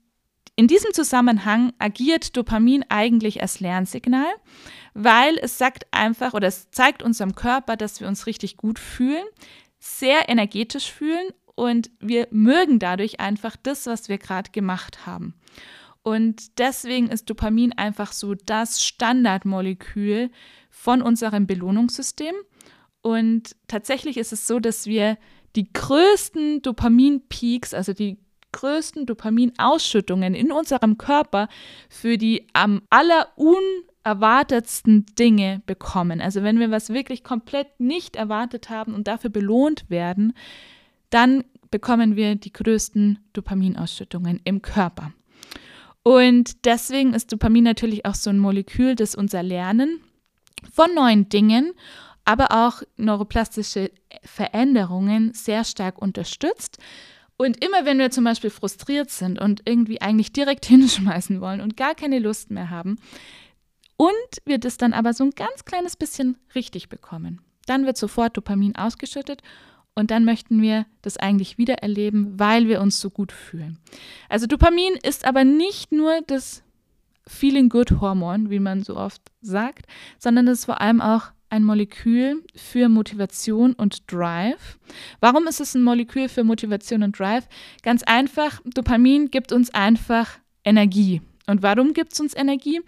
in 0.56 0.68
diesem 0.68 0.92
Zusammenhang 0.92 1.73
agiert 1.78 2.37
Dopamin 2.37 2.85
eigentlich 2.88 3.40
als 3.40 3.61
Lernsignal 3.61 4.32
weil 4.94 5.38
es 5.38 5.59
sagt 5.59 5.87
einfach 5.90 6.35
oder 6.35 6.49
es 6.49 6.71
zeigt 6.71 7.02
unserem 7.02 7.35
Körper, 7.35 7.76
dass 7.76 8.00
wir 8.00 8.09
uns 8.09 8.26
richtig 8.26 8.56
gut 8.56 8.78
fühlen, 8.78 9.25
sehr 9.78 10.28
energetisch 10.28 10.90
fühlen 10.90 11.28
und 11.54 11.90
wir 12.00 12.28
mögen 12.30 12.78
dadurch 12.78 13.21
einfach 13.21 13.56
das, 13.62 13.87
was 13.87 14.09
wir 14.09 14.18
gerade 14.18 14.50
gemacht 14.50 15.06
haben. 15.06 15.35
Und 16.02 16.59
deswegen 16.59 17.09
ist 17.09 17.30
Dopamin 17.30 17.73
einfach 17.73 18.12
so 18.12 18.35
das 18.35 18.82
Standardmolekül 18.82 20.30
von 20.68 21.00
unserem 21.00 21.47
Belohnungssystem. 21.47 22.35
Und 23.02 23.54
tatsächlich 23.68 24.16
ist 24.16 24.32
es 24.32 24.47
so, 24.47 24.59
dass 24.59 24.87
wir 24.87 25.16
die 25.54 25.73
größten 25.73 26.62
Dopamin-Peaks, 26.62 27.73
also 27.73 27.92
die 27.92 28.18
größten 28.52 29.06
Dopaminausschüttungen 29.06 30.35
in 30.35 30.52
unserem 30.52 30.99
Körper 30.99 31.49
für 31.88 32.18
die 32.18 32.47
am 32.52 32.82
allerun 32.90 33.62
erwartetsten 34.04 35.06
Dinge 35.18 35.62
bekommen. 35.66 36.21
Also 36.21 36.42
wenn 36.42 36.59
wir 36.59 36.71
was 36.71 36.90
wirklich 36.90 37.23
komplett 37.23 37.78
nicht 37.78 38.16
erwartet 38.16 38.71
haben 38.71 38.94
und 38.94 39.06
dafür 39.06 39.30
belohnt 39.30 39.88
werden, 39.88 40.35
dann 41.11 41.44
bekommen 41.71 42.16
wir 42.16 42.37
die 42.37 42.52
größten 42.52 43.18
Dopaminausschüttungen 43.32 44.40
im 44.44 44.62
Körper. 44.62 45.12
Und 46.02 46.64
deswegen 46.64 47.14
ist 47.14 47.32
Dopamin 47.32 47.64
natürlich 47.64 48.04
auch 48.04 48.14
so 48.14 48.30
ein 48.30 48.38
Molekül, 48.38 48.97
das 48.97 49.14
unser 49.14 49.42
Lernen 49.42 50.00
von 50.73 50.92
neuen 50.94 51.28
Dingen, 51.28 51.73
aber 52.25 52.49
auch 52.50 52.82
neuroplastische 52.97 53.90
Veränderungen 54.23 55.32
sehr 55.32 55.64
stark 55.64 56.00
unterstützt. 56.00 56.78
Und 57.42 57.64
immer 57.64 57.84
wenn 57.84 57.99
wir 57.99 58.11
zum 58.11 58.25
Beispiel 58.25 58.50
frustriert 58.50 59.11
sind 59.11 59.40
und 59.40 59.62
irgendwie 59.64 60.00
eigentlich 60.00 60.32
direkt 60.32 60.64
hinschmeißen 60.66 61.40
wollen 61.40 61.61
und 61.61 61.76
gar 61.76 61.94
keine 61.94 62.18
Lust 62.18 62.50
mehr 62.50 62.70
haben, 62.70 62.99
und 63.96 64.42
wir 64.44 64.58
das 64.58 64.78
dann 64.78 64.92
aber 64.92 65.12
so 65.12 65.22
ein 65.22 65.30
ganz 65.30 65.64
kleines 65.64 65.96
bisschen 65.96 66.37
richtig 66.56 66.88
bekommen. 66.88 67.40
Dann 67.66 67.87
wird 67.87 67.96
sofort 67.96 68.37
Dopamin 68.37 68.75
ausgeschüttet 68.75 69.42
und 69.94 70.11
dann 70.11 70.25
möchten 70.25 70.61
wir 70.61 70.87
das 71.02 71.18
eigentlich 71.18 71.56
wieder 71.56 71.75
erleben, 71.75 72.37
weil 72.37 72.66
wir 72.66 72.80
uns 72.80 73.00
so 73.00 73.11
gut 73.11 73.30
fühlen. 73.30 73.78
Also 74.28 74.46
Dopamin 74.46 74.94
ist 75.02 75.25
aber 75.25 75.44
nicht 75.44 75.92
nur 75.92 76.20
das 76.26 76.64
Feeling 77.28 77.68
Good 77.68 78.00
Hormon, 78.00 78.50
wie 78.50 78.58
man 78.58 78.82
so 78.82 78.96
oft 78.96 79.22
sagt, 79.40 79.87
sondern 80.18 80.49
es 80.49 80.61
ist 80.61 80.64
vor 80.64 80.80
allem 80.80 81.00
auch 81.00 81.30
ein 81.52 81.62
Molekül 81.62 82.42
für 82.56 82.88
Motivation 82.88 83.75
und 83.75 84.11
Drive. 84.11 84.78
Warum 85.21 85.47
ist 85.47 85.61
es 85.61 85.75
ein 85.75 85.82
Molekül 85.82 86.28
für 86.28 86.42
Motivation 86.42 87.02
und 87.02 87.18
Drive? 87.18 87.47
Ganz 87.82 88.02
einfach, 88.02 88.61
Dopamin 88.64 89.30
gibt 89.30 89.52
uns 89.52 89.73
einfach 89.73 90.38
Energie. 90.64 91.23
Und 91.47 91.62
warum 91.62 91.92
gibt 91.92 92.12
es 92.12 92.21
uns 92.21 92.35
Energie? 92.35 92.80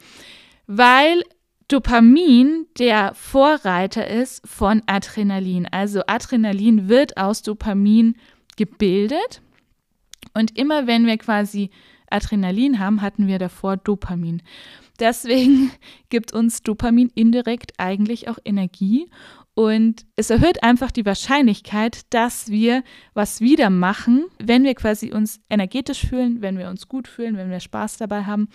weil 0.67 1.23
Dopamin 1.69 2.67
der 2.79 3.15
Vorreiter 3.15 4.07
ist 4.07 4.47
von 4.47 4.83
Adrenalin. 4.87 5.67
Also 5.71 6.03
Adrenalin 6.07 6.89
wird 6.89 7.17
aus 7.17 7.43
Dopamin 7.43 8.17
gebildet. 8.57 9.41
Und 10.35 10.57
immer 10.59 10.87
wenn 10.87 11.07
wir 11.07 11.17
quasi 11.17 11.71
Adrenalin 12.11 12.79
haben, 12.79 13.03
hatten 13.03 13.27
wir 13.27 13.39
davor 13.39 13.77
Dopamin. 13.77 14.43
Deswegen 15.01 15.71
gibt 16.09 16.33
uns 16.33 16.63
Dopamin 16.63 17.11
indirekt 17.15 17.73
eigentlich 17.79 18.29
auch 18.29 18.39
Energie. 18.45 19.09
Und 19.55 20.05
es 20.17 20.31
erhöht 20.31 20.65
einfach 20.65 20.91
die 20.91 21.07
Wahrscheinlichkeit, 21.07 22.03
dass 22.11 22.49
wir 22.49 22.83
was 23.15 23.41
wieder 23.41 23.71
machen, 23.71 24.25
wenn 24.43 24.65
wir 24.65 24.75
quasi 24.75 25.13
uns 25.13 25.41
energetisch 25.49 26.07
fühlen, 26.07 26.43
wenn 26.43 26.59
wir 26.59 26.69
uns 26.69 26.89
gut 26.89 27.07
fühlen, 27.07 27.37
wenn 27.37 27.51
wir 27.51 27.61
Spaß 27.61 27.99
dabei 27.99 28.25
haben. 28.25 28.49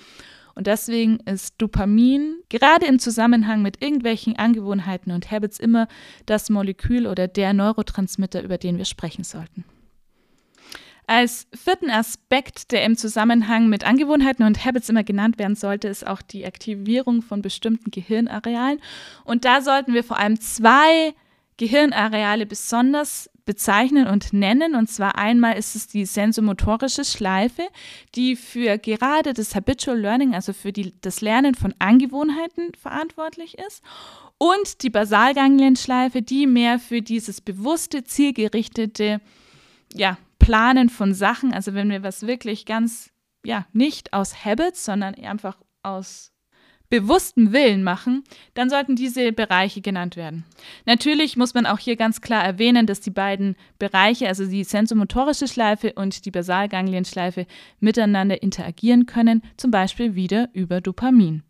Und 0.56 0.68
deswegen 0.68 1.20
ist 1.22 1.56
Dopamin 1.58 2.36
gerade 2.50 2.86
im 2.86 3.00
Zusammenhang 3.00 3.62
mit 3.62 3.82
irgendwelchen 3.82 4.36
Angewohnheiten 4.36 5.14
und 5.14 5.32
Habits 5.32 5.58
immer 5.58 5.88
das 6.26 6.50
Molekül 6.50 7.08
oder 7.08 7.30
der 7.30 7.54
Neurotransmitter, 7.54 8.44
über 8.44 8.58
den 8.58 8.78
wir 8.78 8.84
sprechen 8.84 9.24
sollten. 9.24 9.64
Als 11.10 11.48
vierten 11.56 11.90
Aspekt, 11.90 12.72
der 12.72 12.84
im 12.86 12.96
Zusammenhang 12.96 13.68
mit 13.68 13.84
Angewohnheiten 13.84 14.46
und 14.46 14.64
Habits 14.64 14.90
immer 14.90 15.04
genannt 15.04 15.40
werden 15.40 15.56
sollte, 15.56 15.88
ist 15.88 16.06
auch 16.06 16.22
die 16.22 16.46
Aktivierung 16.46 17.24
von 17.24 17.42
bestimmten 17.42 17.90
Gehirnarealen. 17.90 18.80
Und 19.24 19.44
da 19.44 19.62
sollten 19.62 19.96
wir 19.96 20.04
vor 20.04 20.20
allem 20.20 20.40
zwei 20.40 21.16
Gehirnareale 21.58 22.46
besonders 22.46 23.28
bezeichnen 23.44 24.06
und 24.06 24.34
nennen. 24.34 24.76
Und 24.76 24.88
zwar 24.88 25.18
einmal 25.18 25.58
ist 25.58 25.76
es 25.76 25.88
die 25.88 26.06
sensomotorische 26.06 27.04
Schleife, 27.04 27.64
die 28.14 28.36
für 28.36 28.78
gerade 28.78 29.34
das 29.34 29.56
Habitual 29.56 30.00
Learning, 30.00 30.36
also 30.36 30.54
für 30.54 30.72
die, 30.72 30.94
das 31.02 31.22
Lernen 31.22 31.56
von 31.56 31.74
Angewohnheiten 31.80 32.74
verantwortlich 32.80 33.58
ist. 33.58 33.82
Und 34.38 34.84
die 34.84 34.92
Basalganglienschleife, 34.92 36.22
die 36.22 36.46
mehr 36.46 36.78
für 36.78 37.02
dieses 37.02 37.42
bewusste, 37.42 38.04
zielgerichtete 38.04 39.22
ja, 39.96 40.20
Planen 40.50 40.90
von 40.90 41.14
Sachen, 41.14 41.54
also 41.54 41.76
wenn 41.76 41.92
wir 41.92 42.02
was 42.02 42.26
wirklich 42.26 42.66
ganz, 42.66 43.12
ja, 43.46 43.68
nicht 43.72 44.14
aus 44.14 44.46
Habits, 44.46 44.84
sondern 44.84 45.14
einfach 45.14 45.60
aus 45.84 46.32
bewusstem 46.90 47.54
Willen 47.54 47.84
machen, 47.84 48.24
dann 48.56 48.68
sollten 48.68 48.96
diese 48.96 49.32
Bereiche 49.32 49.82
genannt 49.82 50.16
werden. 50.16 50.46
Natürlich 50.88 51.38
muss 51.38 51.54
man 51.54 51.68
auch 51.68 51.78
hier 51.78 51.98
ganz 51.98 52.22
klar 52.22 52.44
erwähnen, 52.44 52.88
dass 52.88 53.00
die 53.00 53.12
beiden 53.12 53.58
Bereiche, 53.78 54.28
also 54.28 54.44
die 54.44 54.64
sensomotorische 54.64 55.48
Schleife 55.48 55.94
und 55.94 56.26
die 56.26 56.32
Basalganglienschleife, 56.32 57.46
miteinander 57.80 58.42
interagieren 58.42 59.06
können, 59.06 59.44
zum 59.56 59.70
Beispiel 59.70 60.16
wieder 60.16 60.50
über 60.54 60.82
Dopamin. 60.82 61.44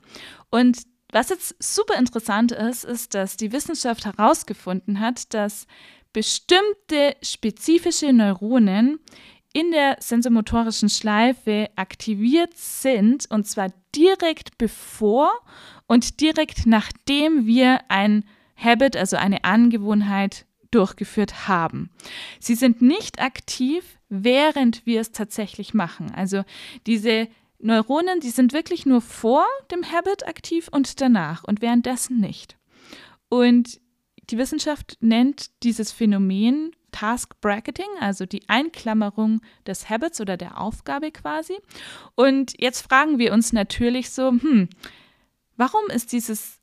Und 0.49 0.79
was 1.13 1.29
jetzt 1.29 1.55
super 1.63 1.97
interessant 1.97 2.51
ist, 2.51 2.83
ist, 2.83 3.15
dass 3.15 3.37
die 3.37 3.53
Wissenschaft 3.53 4.05
herausgefunden 4.05 4.99
hat, 4.99 5.33
dass 5.33 5.67
bestimmte 6.13 7.15
spezifische 7.21 8.11
Neuronen 8.13 8.99
in 9.53 9.71
der 9.71 9.97
sensomotorischen 9.99 10.89
Schleife 10.89 11.69
aktiviert 11.75 12.55
sind, 12.55 13.29
und 13.29 13.47
zwar 13.47 13.71
direkt 13.95 14.57
bevor 14.57 15.31
und 15.87 16.21
direkt 16.21 16.65
nachdem 16.65 17.45
wir 17.45 17.79
ein 17.89 18.25
Habit, 18.55 18.95
also 18.95 19.17
eine 19.17 19.43
Angewohnheit 19.43 20.45
durchgeführt 20.71 21.47
haben. 21.47 21.89
Sie 22.39 22.55
sind 22.55 22.81
nicht 22.81 23.19
aktiv, 23.19 23.97
während 24.09 24.85
wir 24.85 25.01
es 25.01 25.11
tatsächlich 25.11 25.73
machen. 25.73 26.11
Also 26.11 26.43
diese 26.85 27.27
Neuronen, 27.59 28.19
die 28.19 28.29
sind 28.29 28.53
wirklich 28.53 28.85
nur 28.85 29.01
vor 29.01 29.45
dem 29.71 29.91
Habit 29.91 30.27
aktiv 30.27 30.69
und 30.71 31.01
danach 31.01 31.43
und 31.43 31.61
währenddessen 31.61 32.19
nicht. 32.19 32.57
Und 33.29 33.79
die 34.29 34.38
Wissenschaft 34.38 34.98
nennt 35.01 35.63
dieses 35.63 35.91
Phänomen 35.91 36.71
Task 36.91 37.39
Bracketing, 37.41 37.89
also 38.00 38.25
die 38.25 38.48
Einklammerung 38.48 39.41
des 39.65 39.89
Habits 39.89 40.21
oder 40.21 40.38
der 40.38 40.59
Aufgabe 40.59 41.12
quasi. 41.12 41.57
Und 42.15 42.53
jetzt 42.59 42.81
fragen 42.81 43.19
wir 43.19 43.33
uns 43.33 43.53
natürlich 43.53 44.09
so, 44.09 44.29
hm, 44.29 44.69
warum 45.55 45.86
ist 45.93 46.12
dieses 46.12 46.59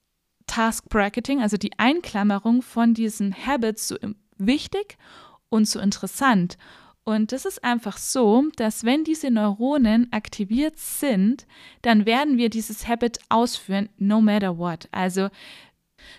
Task 0.47 0.89
Bracketing, 0.89 1.41
also 1.41 1.57
die 1.57 1.79
Einklammerung 1.79 2.63
von 2.63 2.95
diesen 2.95 3.35
Habits 3.35 3.89
so 3.89 3.97
wichtig 4.39 4.97
und 5.49 5.69
so 5.69 5.81
interessant? 5.81 6.57
Und 7.09 7.31
das 7.31 7.45
ist 7.45 7.63
einfach 7.63 7.99
so, 7.99 8.47
dass 8.57 8.83
wenn 8.83 9.05
diese 9.05 9.31
Neuronen 9.31 10.13
aktiviert 10.13 10.77
sind, 10.77 11.47
dann 11.83 12.05
werden 12.05 12.37
wir 12.37 12.51
dieses 12.51 12.89
Habit 12.89 13.21
ausführen, 13.29 13.89
no 13.97 14.21
matter 14.21 14.59
what. 14.59 14.89
Also 14.91 15.29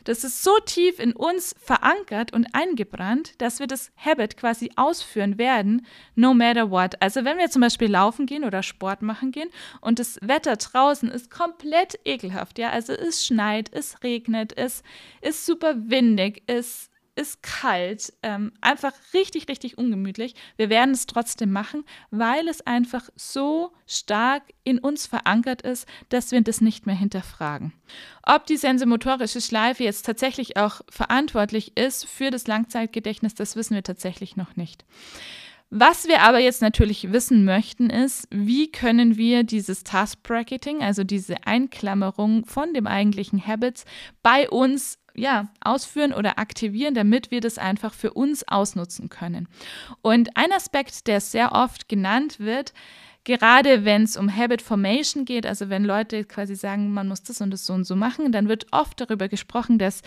das 0.03 0.23
ist 0.23 0.43
so 0.43 0.51
tief 0.65 0.99
in 0.99 1.13
uns 1.13 1.55
verankert 1.59 2.33
und 2.33 2.47
eingebrannt, 2.53 3.33
dass 3.39 3.59
wir 3.59 3.67
das 3.67 3.91
Habit 3.97 4.37
quasi 4.37 4.71
ausführen 4.75 5.37
werden, 5.37 5.85
no 6.15 6.33
matter 6.33 6.71
what. 6.71 7.01
Also 7.01 7.25
wenn 7.25 7.37
wir 7.37 7.49
zum 7.49 7.61
Beispiel 7.61 7.89
laufen 7.89 8.25
gehen 8.25 8.43
oder 8.43 8.63
Sport 8.63 9.01
machen 9.01 9.31
gehen 9.31 9.49
und 9.81 9.99
das 9.99 10.19
Wetter 10.21 10.55
draußen 10.55 11.09
ist 11.09 11.29
komplett 11.29 11.99
ekelhaft, 12.05 12.59
ja, 12.59 12.69
also 12.69 12.93
es 12.93 13.25
schneit, 13.25 13.69
es 13.73 14.03
regnet, 14.03 14.57
es 14.57 14.83
ist 15.21 15.45
super 15.45 15.75
windig, 15.77 16.43
es 16.47 16.89
ist 17.17 17.41
kalt, 17.41 18.13
ähm, 18.21 18.53
einfach 18.61 18.93
richtig, 19.13 19.47
richtig 19.49 19.77
ungemütlich. 19.77 20.35
Wir 20.55 20.69
werden 20.69 20.91
es 20.91 21.07
trotzdem 21.07 21.51
machen, 21.51 21.83
weil 22.11 22.47
es 22.47 22.65
einfach 22.65 23.09
so 23.15 23.71
stark 23.87 24.43
in 24.63 24.77
uns 24.77 25.07
verankert 25.07 25.63
ist, 25.63 25.87
dass 26.09 26.31
wir 26.31 26.41
das 26.41 26.61
nicht 26.61 26.85
mehr 26.85 26.95
hinterfragen. 26.95 27.73
Ob 28.23 28.45
die 28.45 28.57
sensomotorische 28.57 29.41
Schleife 29.41 29.83
jetzt 29.83 30.05
tatsächlich 30.05 30.57
auch 30.57 30.81
verantwortlich 30.89 31.75
ist 31.75 32.05
für 32.05 32.29
das 32.29 32.47
Langzeitgedächtnis, 32.47 33.33
das 33.33 33.55
wissen 33.55 33.75
wir 33.75 33.83
tatsächlich 33.83 34.35
noch 34.37 34.55
nicht. 34.55 34.85
Was 35.69 36.07
wir 36.07 36.21
aber 36.21 36.39
jetzt 36.39 36.61
natürlich 36.61 37.11
wissen 37.11 37.43
möchten, 37.43 37.89
ist, 37.89 38.27
wie 38.31 38.71
können 38.71 39.17
wir 39.17 39.43
dieses 39.43 39.83
Task 39.83 40.23
Bracketing, 40.23 40.81
also 40.81 41.03
diese 41.03 41.45
Einklammerung 41.45 42.45
von 42.45 42.73
dem 42.73 42.87
eigentlichen 42.87 43.45
Habits, 43.45 43.83
bei 44.23 44.49
uns 44.49 44.97
ja, 45.17 45.49
ausführen 45.61 46.13
oder 46.13 46.39
aktivieren, 46.39 46.93
damit 46.93 47.31
wir 47.31 47.41
das 47.41 47.57
einfach 47.57 47.93
für 47.93 48.13
uns 48.13 48.47
ausnutzen 48.47 49.09
können. 49.09 49.47
Und 50.01 50.29
ein 50.37 50.51
Aspekt, 50.51 51.07
der 51.07 51.19
sehr 51.19 51.51
oft 51.53 51.89
genannt 51.89 52.39
wird, 52.39 52.73
gerade 53.23 53.83
wenn 53.83 54.03
es 54.03 54.15
um 54.15 54.33
Habit 54.33 54.61
Formation 54.61 55.25
geht, 55.25 55.45
also 55.45 55.69
wenn 55.69 55.83
Leute 55.83 56.23
quasi 56.23 56.55
sagen, 56.55 56.93
man 56.93 57.07
muss 57.07 57.23
das 57.23 57.41
und 57.41 57.51
das 57.51 57.65
so 57.65 57.73
und 57.73 57.83
so 57.83 57.95
machen, 57.95 58.31
dann 58.31 58.47
wird 58.47 58.67
oft 58.71 59.01
darüber 59.01 59.27
gesprochen, 59.27 59.79
dass 59.79 60.01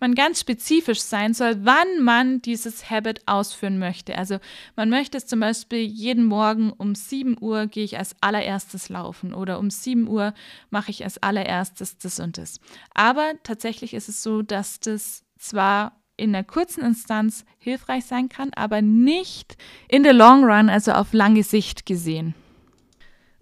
man 0.00 0.14
ganz 0.14 0.40
spezifisch 0.40 1.00
sein 1.00 1.34
soll, 1.34 1.64
wann 1.64 2.02
man 2.02 2.42
dieses 2.42 2.90
Habit 2.90 3.22
ausführen 3.26 3.78
möchte. 3.78 4.16
Also 4.16 4.38
man 4.76 4.88
möchte 4.90 5.18
es 5.18 5.26
zum 5.26 5.40
Beispiel 5.40 5.80
jeden 5.80 6.24
Morgen 6.24 6.72
um 6.72 6.94
7 6.94 7.36
Uhr 7.40 7.66
gehe 7.66 7.84
ich 7.84 7.98
als 7.98 8.16
allererstes 8.20 8.88
laufen 8.88 9.34
oder 9.34 9.58
um 9.58 9.70
7 9.70 10.08
Uhr 10.08 10.34
mache 10.70 10.90
ich 10.90 11.04
als 11.04 11.22
allererstes 11.22 11.98
das 11.98 12.18
und 12.18 12.38
das. 12.38 12.60
Aber 12.94 13.34
tatsächlich 13.42 13.94
ist 13.94 14.08
es 14.08 14.22
so, 14.22 14.42
dass 14.42 14.80
das 14.80 15.24
zwar 15.38 16.00
in 16.16 16.32
der 16.32 16.44
kurzen 16.44 16.84
Instanz 16.84 17.44
hilfreich 17.58 18.04
sein 18.04 18.28
kann, 18.28 18.50
aber 18.54 18.82
nicht 18.82 19.56
in 19.88 20.04
the 20.04 20.10
long 20.10 20.44
run, 20.44 20.68
also 20.68 20.92
auf 20.92 21.12
lange 21.12 21.42
Sicht 21.42 21.86
gesehen. 21.86 22.34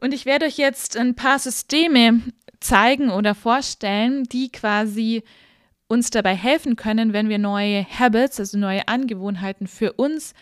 Und 0.01 0.14
ich 0.14 0.27
werde 0.27 0.47
euch 0.47 0.59
jetzt 0.59 0.97
ein 0.97 1.16
paar 1.16 1.38
Systeme 1.38 2.23
zeigen 2.61 3.11
oder 3.11 3.35
vorstellen, 3.35 4.25
die 4.25 4.51
quasi 4.51 5.25
uns 5.88 6.11
dabei 6.11 6.35
helfen 6.35 6.77
können, 6.77 7.12
wenn 7.12 7.29
wir 7.29 7.38
neue 7.38 7.85
Habits, 7.85 8.38
also 8.38 8.59
neue 8.59 8.87
Angewohnheiten 8.87 9.66
für 9.66 9.94
uns 9.94 10.35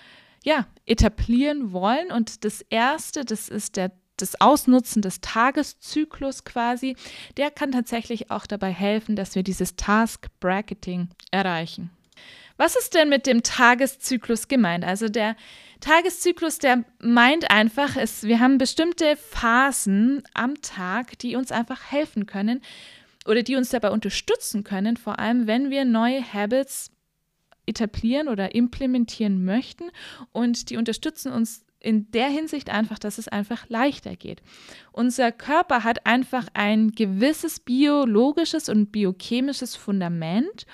ja, 0.44 0.66
etablieren 0.84 1.72
wollen. 1.72 2.12
Und 2.12 2.44
das 2.44 2.62
erste, 2.68 3.24
das 3.24 3.48
ist 3.48 3.76
der 3.76 3.92
das 4.18 4.40
Ausnutzen 4.40 5.02
des 5.02 5.20
Tageszyklus 5.20 6.44
quasi, 6.44 6.96
der 7.36 7.50
kann 7.50 7.72
tatsächlich 7.72 8.30
auch 8.30 8.46
dabei 8.46 8.72
helfen, 8.72 9.14
dass 9.14 9.34
wir 9.34 9.42
dieses 9.42 9.76
Task 9.76 10.28
Bracketing 10.40 11.08
erreichen. 11.30 11.90
Was 12.56 12.76
ist 12.76 12.94
denn 12.94 13.10
mit 13.10 13.26
dem 13.26 13.42
Tageszyklus 13.42 14.48
gemeint? 14.48 14.84
Also 14.84 15.08
der 15.08 15.36
Tageszyklus, 15.80 16.58
der 16.58 16.84
meint 17.00 17.50
einfach, 17.50 17.96
es, 17.96 18.22
wir 18.22 18.40
haben 18.40 18.56
bestimmte 18.56 19.16
Phasen 19.16 20.22
am 20.32 20.62
Tag, 20.62 21.18
die 21.18 21.36
uns 21.36 21.52
einfach 21.52 21.92
helfen 21.92 22.24
können, 22.24 22.62
oder 23.26 23.42
die 23.42 23.56
uns 23.56 23.70
dabei 23.70 23.90
unterstützen 23.90 24.64
können, 24.64 24.96
vor 24.96 25.18
allem 25.18 25.46
wenn 25.46 25.70
wir 25.70 25.84
neue 25.84 26.22
Habits 26.32 26.90
etablieren 27.66 28.28
oder 28.28 28.54
implementieren 28.54 29.44
möchten 29.44 29.84
und 30.32 30.70
die 30.70 30.76
unterstützen 30.76 31.32
uns 31.32 31.64
in 31.80 32.10
der 32.10 32.28
Hinsicht 32.28 32.70
einfach, 32.70 32.98
dass 32.98 33.18
es 33.18 33.28
einfach 33.28 33.68
leichter 33.68 34.16
geht. 34.16 34.42
Unser 34.92 35.30
Körper 35.30 35.84
hat 35.84 36.06
einfach 36.06 36.48
ein 36.54 36.92
gewisses 36.92 37.60
biologisches 37.60 38.68
und 38.68 38.92
biochemisches 38.92 39.76
Fundament 39.76 40.66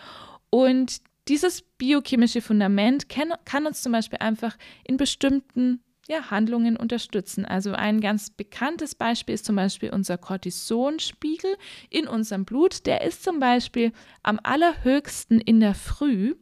und 0.50 1.00
dieses 1.28 1.62
biochemische 1.62 2.40
Fundament 2.40 3.08
kann, 3.08 3.66
uns 3.66 3.82
zum 3.82 3.92
Beispiel 3.92 4.18
einfach 4.18 4.56
in 4.84 4.96
bestimmten 4.96 5.80
ja, 6.08 6.30
Handlungen 6.30 6.76
unterstützen. 6.76 7.44
Also 7.44 7.72
ein 7.72 8.00
ganz 8.00 8.30
bekanntes 8.30 8.94
Beispiel 8.94 9.34
ist 9.34 9.44
zum 9.44 9.56
Beispiel 9.56 9.90
unser 9.90 10.18
Cortisonspiegel 10.18 11.56
in 11.90 12.08
unserem 12.08 12.44
Blut. 12.44 12.86
Der 12.86 13.02
ist 13.02 13.22
zum 13.22 13.38
Beispiel 13.38 13.92
am 14.22 14.40
allerhöchsten 14.42 15.40
in 15.40 15.60
der 15.60 15.74
Früh 15.74 16.34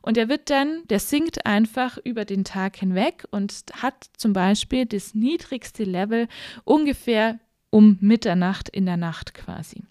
und 0.00 0.16
der 0.16 0.28
wird 0.28 0.50
dann, 0.50 0.82
der 0.88 0.98
sinkt 0.98 1.46
einfach 1.46 1.98
über 2.04 2.24
den 2.24 2.44
Tag 2.44 2.76
hinweg 2.76 3.24
und 3.30 3.64
hat 3.80 4.10
zum 4.16 4.32
Beispiel 4.32 4.86
das 4.86 5.14
niedrigste 5.14 5.84
Level 5.84 6.28
ungefähr 6.64 7.38
um 7.70 7.96
Mitternacht 8.00 8.68
in 8.68 8.86
der 8.86 8.96
Nacht 8.98 9.34
quasi. 9.34 9.84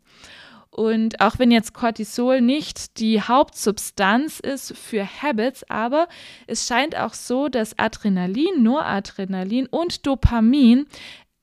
Und 0.72 1.20
auch 1.20 1.38
wenn 1.38 1.52
jetzt 1.52 1.74
Cortisol 1.74 2.40
nicht 2.40 2.98
die 2.98 3.22
Hauptsubstanz 3.22 4.40
ist 4.40 4.76
für 4.78 5.06
Habits, 5.06 5.70
aber 5.70 6.08
es 6.48 6.66
scheint 6.66 6.96
auch 6.96 7.14
so, 7.14 7.50
dass 7.50 7.78
Adrenalin, 7.78 8.64
Noradrenalin 8.64 9.68
und 9.68 10.08
Dopamin 10.08 10.86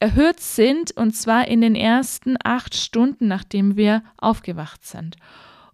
erhöht 0.00 0.40
sind 0.40 0.92
und 0.92 1.14
zwar 1.14 1.46
in 1.46 1.60
den 1.60 1.74
ersten 1.74 2.36
acht 2.42 2.74
Stunden, 2.74 3.28
nachdem 3.28 3.76
wir 3.76 4.02
aufgewacht 4.16 4.86
sind. 4.86 5.16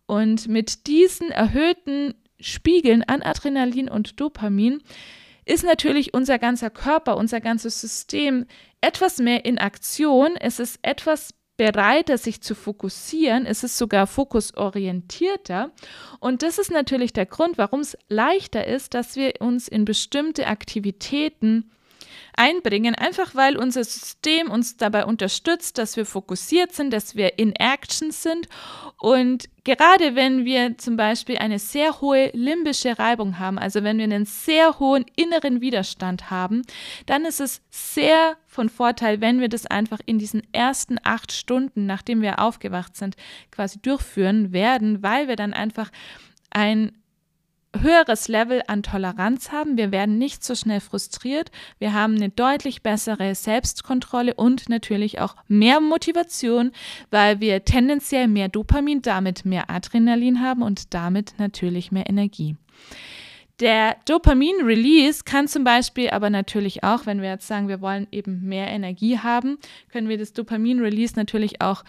Und 0.06 0.48
mit 0.48 0.88
diesen 0.88 1.30
erhöhten 1.30 2.14
Spiegeln 2.40 3.04
an 3.04 3.22
Adrenalin 3.22 3.88
und 3.88 4.20
Dopamin 4.20 4.82
ist 5.44 5.64
natürlich 5.64 6.12
unser 6.12 6.38
ganzer 6.38 6.70
Körper, 6.70 7.16
unser 7.16 7.40
ganzes 7.40 7.80
System 7.80 8.46
etwas 8.80 9.18
mehr 9.18 9.44
in 9.44 9.58
Aktion. 9.58 10.36
Es 10.36 10.58
ist 10.58 10.78
etwas 10.82 11.34
bereiter, 11.56 12.18
sich 12.18 12.40
zu 12.40 12.54
fokussieren. 12.54 13.46
Es 13.46 13.62
ist 13.62 13.78
sogar 13.78 14.06
fokusorientierter. 14.06 15.70
Und 16.20 16.42
das 16.42 16.58
ist 16.58 16.70
natürlich 16.70 17.12
der 17.12 17.26
Grund, 17.26 17.58
warum 17.58 17.80
es 17.80 17.96
leichter 18.08 18.66
ist, 18.66 18.94
dass 18.94 19.16
wir 19.16 19.34
uns 19.40 19.68
in 19.68 19.84
bestimmte 19.84 20.46
Aktivitäten 20.46 21.70
einbringen, 22.36 22.94
einfach 22.94 23.34
weil 23.34 23.56
unser 23.56 23.84
System 23.84 24.50
uns 24.50 24.76
dabei 24.76 25.04
unterstützt, 25.04 25.78
dass 25.78 25.96
wir 25.96 26.06
fokussiert 26.06 26.72
sind, 26.72 26.92
dass 26.92 27.16
wir 27.16 27.38
in 27.38 27.52
Action 27.52 28.10
sind. 28.10 28.48
Und 28.98 29.48
gerade 29.64 30.14
wenn 30.14 30.44
wir 30.44 30.78
zum 30.78 30.96
Beispiel 30.96 31.38
eine 31.38 31.58
sehr 31.58 32.00
hohe 32.00 32.30
limbische 32.32 32.98
Reibung 32.98 33.38
haben, 33.38 33.58
also 33.58 33.82
wenn 33.82 33.98
wir 33.98 34.04
einen 34.04 34.26
sehr 34.26 34.78
hohen 34.78 35.04
inneren 35.16 35.60
Widerstand 35.60 36.30
haben, 36.30 36.62
dann 37.06 37.24
ist 37.24 37.40
es 37.40 37.60
sehr 37.70 38.36
von 38.46 38.68
Vorteil, 38.68 39.20
wenn 39.20 39.40
wir 39.40 39.48
das 39.48 39.66
einfach 39.66 39.98
in 40.06 40.18
diesen 40.18 40.42
ersten 40.52 40.98
acht 41.02 41.32
Stunden, 41.32 41.86
nachdem 41.86 42.22
wir 42.22 42.40
aufgewacht 42.40 42.96
sind, 42.96 43.16
quasi 43.50 43.80
durchführen 43.80 44.52
werden, 44.52 45.02
weil 45.02 45.28
wir 45.28 45.36
dann 45.36 45.52
einfach 45.52 45.90
ein 46.50 46.92
höheres 47.80 48.28
Level 48.28 48.62
an 48.66 48.82
Toleranz 48.82 49.52
haben. 49.52 49.76
Wir 49.76 49.92
werden 49.92 50.18
nicht 50.18 50.44
so 50.44 50.54
schnell 50.54 50.80
frustriert. 50.80 51.50
Wir 51.78 51.92
haben 51.92 52.16
eine 52.16 52.30
deutlich 52.30 52.82
bessere 52.82 53.34
Selbstkontrolle 53.34 54.34
und 54.34 54.68
natürlich 54.68 55.20
auch 55.20 55.36
mehr 55.48 55.80
Motivation, 55.80 56.72
weil 57.10 57.40
wir 57.40 57.64
tendenziell 57.64 58.28
mehr 58.28 58.48
Dopamin, 58.48 59.02
damit 59.02 59.44
mehr 59.44 59.70
Adrenalin 59.70 60.40
haben 60.40 60.62
und 60.62 60.94
damit 60.94 61.34
natürlich 61.38 61.92
mehr 61.92 62.08
Energie. 62.08 62.56
Der 63.60 63.96
Dopamin-Release 64.06 65.22
kann 65.24 65.46
zum 65.46 65.62
Beispiel 65.62 66.10
aber 66.10 66.28
natürlich 66.28 66.82
auch, 66.82 67.06
wenn 67.06 67.22
wir 67.22 67.28
jetzt 67.30 67.46
sagen, 67.46 67.68
wir 67.68 67.80
wollen 67.80 68.08
eben 68.10 68.42
mehr 68.42 68.66
Energie 68.66 69.18
haben, 69.18 69.58
können 69.92 70.08
wir 70.08 70.18
das 70.18 70.32
Dopamin-Release 70.32 71.14
natürlich 71.14 71.60
auch 71.60 71.84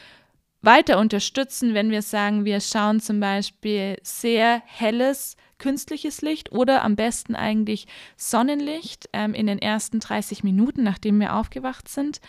weiter 0.65 0.99
unterstützen, 0.99 1.73
wenn 1.73 1.91
wir 1.91 2.01
sagen, 2.01 2.45
wir 2.45 2.59
schauen 2.59 2.99
zum 2.99 3.19
Beispiel 3.19 3.97
sehr 4.03 4.61
helles 4.65 5.37
künstliches 5.57 6.21
Licht 6.21 6.51
oder 6.51 6.83
am 6.83 6.95
besten 6.95 7.35
eigentlich 7.35 7.87
Sonnenlicht 8.17 9.09
ähm, 9.13 9.33
in 9.33 9.47
den 9.47 9.59
ersten 9.59 9.99
30 9.99 10.43
Minuten, 10.43 10.83
nachdem 10.83 11.19
wir 11.19 11.35
aufgewacht 11.35 11.87
sind, 11.87 12.19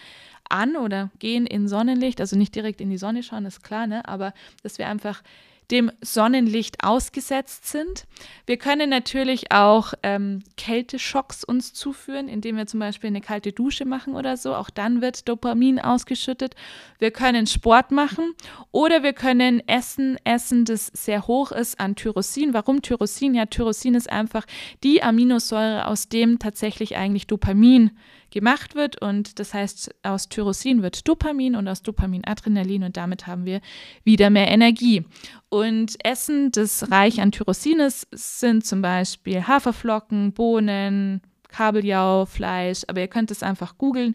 an 0.48 0.76
oder 0.76 1.10
gehen 1.18 1.46
in 1.46 1.66
Sonnenlicht. 1.66 2.20
Also 2.20 2.36
nicht 2.36 2.54
direkt 2.54 2.80
in 2.80 2.90
die 2.90 2.98
Sonne 2.98 3.22
schauen, 3.22 3.46
ist 3.46 3.64
klar, 3.64 3.86
ne? 3.86 4.06
aber 4.06 4.32
dass 4.62 4.78
wir 4.78 4.86
einfach 4.88 5.22
dem 5.70 5.90
Sonnenlicht 6.00 6.84
ausgesetzt 6.84 7.66
sind. 7.66 8.06
Wir 8.46 8.56
können 8.56 8.90
natürlich 8.90 9.52
auch 9.52 9.94
ähm, 10.02 10.42
Kälteschocks 10.56 11.44
uns 11.44 11.72
zuführen, 11.72 12.28
indem 12.28 12.56
wir 12.56 12.66
zum 12.66 12.80
Beispiel 12.80 13.08
eine 13.08 13.20
kalte 13.20 13.52
Dusche 13.52 13.84
machen 13.84 14.14
oder 14.14 14.36
so. 14.36 14.54
Auch 14.54 14.70
dann 14.70 15.00
wird 15.00 15.28
Dopamin 15.28 15.80
ausgeschüttet. 15.80 16.54
Wir 16.98 17.10
können 17.10 17.46
Sport 17.46 17.90
machen 17.90 18.34
oder 18.70 19.02
wir 19.02 19.12
können 19.12 19.66
Essen 19.66 20.16
essen, 20.24 20.64
das 20.64 20.86
sehr 20.88 21.26
hoch 21.26 21.52
ist 21.52 21.80
an 21.80 21.96
Tyrosin. 21.96 22.54
Warum 22.54 22.82
Tyrosin? 22.82 23.34
Ja, 23.34 23.46
Tyrosin 23.46 23.94
ist 23.94 24.10
einfach 24.10 24.44
die 24.82 25.02
Aminosäure, 25.02 25.86
aus 25.86 26.08
dem 26.08 26.38
tatsächlich 26.38 26.96
eigentlich 26.96 27.26
Dopamin 27.26 27.90
gemacht 28.30 28.74
wird. 28.74 29.00
Und 29.00 29.38
das 29.38 29.54
heißt, 29.54 29.94
aus 30.02 30.28
Tyrosin 30.28 30.82
wird 30.82 31.06
Dopamin 31.06 31.56
und 31.56 31.68
aus 31.68 31.82
Dopamin 31.82 32.26
Adrenalin 32.26 32.84
und 32.84 32.96
damit 32.96 33.26
haben 33.26 33.44
wir 33.44 33.60
wieder 34.04 34.30
mehr 34.30 34.48
Energie. 34.48 35.04
Und 35.48 35.96
Essen, 36.04 36.50
das 36.52 36.90
reich 36.90 37.20
an 37.20 37.32
Tyrosin 37.32 37.80
ist, 37.80 38.06
sind 38.10 38.64
zum 38.64 38.82
Beispiel 38.82 39.46
Haferflocken, 39.46 40.32
Bohnen, 40.32 41.20
Kabeljau, 41.48 42.26
Fleisch, 42.26 42.82
aber 42.88 43.00
ihr 43.00 43.08
könnt 43.08 43.30
es 43.30 43.42
einfach 43.42 43.78
googeln. 43.78 44.14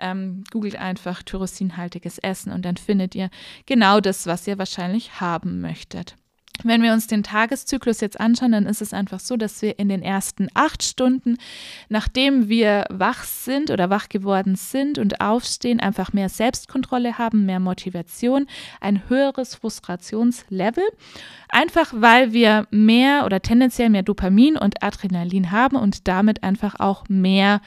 Ähm, 0.00 0.44
googelt 0.52 0.76
einfach 0.76 1.24
tyrosinhaltiges 1.24 2.18
Essen 2.18 2.52
und 2.52 2.64
dann 2.64 2.76
findet 2.76 3.16
ihr 3.16 3.30
genau 3.66 3.98
das, 3.98 4.28
was 4.28 4.46
ihr 4.46 4.56
wahrscheinlich 4.56 5.20
haben 5.20 5.60
möchtet. 5.60 6.14
Wenn 6.64 6.82
wir 6.82 6.92
uns 6.92 7.06
den 7.06 7.22
Tageszyklus 7.22 8.00
jetzt 8.00 8.18
anschauen, 8.20 8.52
dann 8.52 8.66
ist 8.66 8.82
es 8.82 8.92
einfach 8.92 9.20
so, 9.20 9.36
dass 9.36 9.62
wir 9.62 9.78
in 9.78 9.88
den 9.88 10.02
ersten 10.02 10.48
acht 10.54 10.82
Stunden, 10.82 11.36
nachdem 11.88 12.48
wir 12.48 12.84
wach 12.90 13.24
sind 13.24 13.70
oder 13.70 13.90
wach 13.90 14.08
geworden 14.08 14.56
sind 14.56 14.98
und 14.98 15.20
aufstehen, 15.20 15.80
einfach 15.80 16.12
mehr 16.12 16.28
Selbstkontrolle 16.28 17.18
haben, 17.18 17.46
mehr 17.46 17.60
Motivation, 17.60 18.46
ein 18.80 19.08
höheres 19.08 19.54
Frustrationslevel. 19.54 20.84
Einfach 21.48 21.92
weil 21.94 22.32
wir 22.32 22.66
mehr 22.70 23.24
oder 23.24 23.40
tendenziell 23.40 23.90
mehr 23.90 24.02
Dopamin 24.02 24.56
und 24.56 24.82
Adrenalin 24.82 25.52
haben 25.52 25.76
und 25.76 26.08
damit 26.08 26.42
einfach 26.42 26.80
auch 26.80 27.08
mehr 27.08 27.60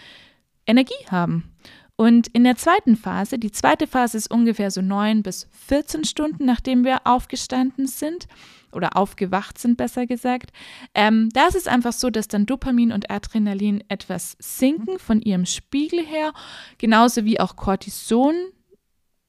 Energie 0.66 0.94
haben. 1.10 1.52
Und 1.96 2.30
in 2.30 2.44
der 2.44 2.56
zweiten 2.56 2.96
Phase, 2.96 3.38
die 3.38 3.52
zweite 3.52 3.86
Phase 3.86 4.18
ist 4.18 4.32
ungefähr 4.32 4.72
so 4.72 4.82
neun 4.82 5.22
bis 5.22 5.48
14 5.68 6.04
Stunden, 6.04 6.46
nachdem 6.46 6.84
wir 6.84 7.02
aufgestanden 7.06 7.86
sind, 7.86 8.28
oder 8.72 8.98
aufgewacht 8.98 9.58
sind, 9.58 9.78
besser 9.78 10.06
gesagt. 10.06 10.52
Ähm, 10.94 11.30
da 11.34 11.48
ist 11.48 11.56
es 11.56 11.68
einfach 11.68 11.94
so, 11.94 12.10
dass 12.10 12.28
dann 12.28 12.46
Dopamin 12.46 12.92
und 12.92 13.10
Adrenalin 13.10 13.84
etwas 13.88 14.36
sinken 14.40 15.00
von 15.00 15.22
ihrem 15.22 15.46
Spiegel 15.46 16.06
her, 16.06 16.34
genauso 16.78 17.26
wie 17.26 17.40
auch 17.40 17.56
Cortison 17.56 18.36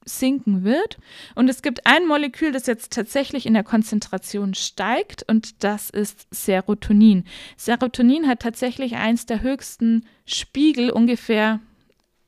sinken 0.05 0.63
wird. 0.63 0.97
Und 1.35 1.49
es 1.49 1.61
gibt 1.61 1.85
ein 1.85 2.07
Molekül, 2.07 2.51
das 2.51 2.67
jetzt 2.67 2.93
tatsächlich 2.93 3.45
in 3.45 3.53
der 3.53 3.63
Konzentration 3.63 4.53
steigt 4.53 5.23
und 5.29 5.63
das 5.63 5.89
ist 5.89 6.27
Serotonin. 6.31 7.23
Serotonin 7.57 8.27
hat 8.27 8.41
tatsächlich 8.41 8.95
eins 8.95 9.25
der 9.25 9.41
höchsten 9.41 10.05
Spiegel 10.25 10.89
ungefähr 10.89 11.59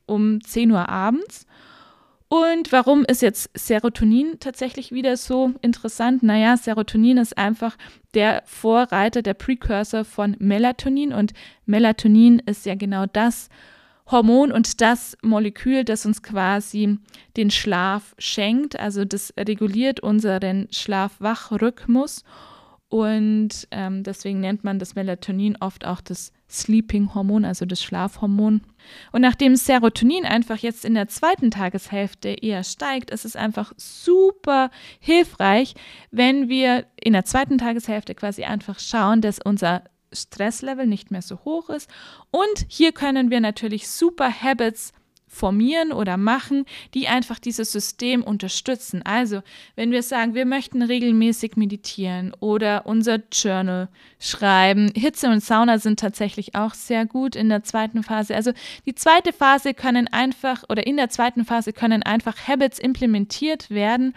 um 0.05 0.41
10 0.41 0.71
Uhr 0.71 0.87
abends. 0.89 1.45
Und 2.35 2.73
warum 2.73 3.05
ist 3.05 3.21
jetzt 3.21 3.49
Serotonin 3.53 4.41
tatsächlich 4.41 4.91
wieder 4.91 5.15
so 5.15 5.53
interessant? 5.61 6.21
Naja, 6.21 6.57
Serotonin 6.57 7.17
ist 7.17 7.37
einfach 7.37 7.77
der 8.13 8.43
Vorreiter, 8.45 9.21
der 9.21 9.35
Precursor 9.35 10.03
von 10.03 10.35
Melatonin. 10.39 11.13
Und 11.13 11.31
Melatonin 11.65 12.39
ist 12.39 12.65
ja 12.65 12.75
genau 12.75 13.05
das 13.05 13.47
Hormon 14.11 14.51
und 14.51 14.81
das 14.81 15.17
Molekül, 15.21 15.85
das 15.85 16.05
uns 16.05 16.23
quasi 16.23 16.99
den 17.37 17.51
Schlaf 17.51 18.13
schenkt. 18.17 18.77
Also 18.77 19.05
das 19.05 19.33
reguliert 19.39 20.01
unseren 20.01 20.67
Schlaf-Wach-Rhythmus. 20.71 22.25
Und 22.95 23.67
ähm, 23.71 24.03
deswegen 24.03 24.39
nennt 24.39 24.63
man 24.63 24.79
das 24.79 24.95
Melatonin 24.95 25.57
oft 25.59 25.83
auch 25.83 25.99
das 25.99 26.31
Sleeping-Hormon, 26.49 27.43
also 27.43 27.65
das 27.65 27.83
Schlafhormon. 27.83 28.61
Und 29.11 29.19
nachdem 29.19 29.57
Serotonin 29.57 30.23
einfach 30.25 30.59
jetzt 30.59 30.85
in 30.85 30.93
der 30.93 31.09
zweiten 31.09 31.51
Tageshälfte 31.51 32.29
eher 32.29 32.63
steigt, 32.63 33.11
ist 33.11 33.25
es 33.25 33.35
einfach 33.35 33.73
super 33.75 34.69
hilfreich, 35.01 35.75
wenn 36.11 36.47
wir 36.47 36.85
in 36.95 37.11
der 37.11 37.25
zweiten 37.25 37.57
Tageshälfte 37.57 38.15
quasi 38.15 38.45
einfach 38.45 38.79
schauen, 38.79 39.19
dass 39.19 39.39
unser 39.43 39.83
Stresslevel 40.13 40.87
nicht 40.87 41.11
mehr 41.11 41.21
so 41.21 41.39
hoch 41.43 41.69
ist. 41.69 41.89
Und 42.31 42.65
hier 42.69 42.93
können 42.93 43.29
wir 43.29 43.41
natürlich 43.41 43.89
super 43.89 44.31
Habits 44.31 44.93
formieren 45.35 45.91
oder 45.91 46.15
machen, 46.17 46.65
die 46.93 47.07
einfach 47.07 47.39
dieses 47.39 47.71
System 47.71 48.23
unterstützen. 48.23 49.01
Also, 49.03 49.41
wenn 49.75 49.91
wir 49.91 50.01
sagen, 50.01 50.33
wir 50.33 50.45
möchten 50.45 50.81
regelmäßig 50.81 51.57
meditieren 51.57 52.33
oder 52.39 52.85
unser 52.85 53.19
Journal 53.31 53.89
schreiben, 54.17 54.91
Hitze 54.95 55.27
und 55.29 55.43
Sauna 55.43 55.77
sind 55.77 55.99
tatsächlich 55.99 56.55
auch 56.55 56.73
sehr 56.73 57.05
gut 57.05 57.35
in 57.35 57.49
der 57.49 57.63
zweiten 57.63 58.01
Phase. 58.01 58.33
Also, 58.33 58.51
die 58.85 58.95
zweite 58.95 59.33
Phase 59.33 59.73
können 59.73 60.07
einfach 60.07 60.63
oder 60.69 60.87
in 60.87 60.95
der 60.95 61.09
zweiten 61.09 61.43
Phase 61.43 61.73
können 61.73 62.01
einfach 62.01 62.47
Habits 62.47 62.79
implementiert 62.79 63.69
werden, 63.69 64.15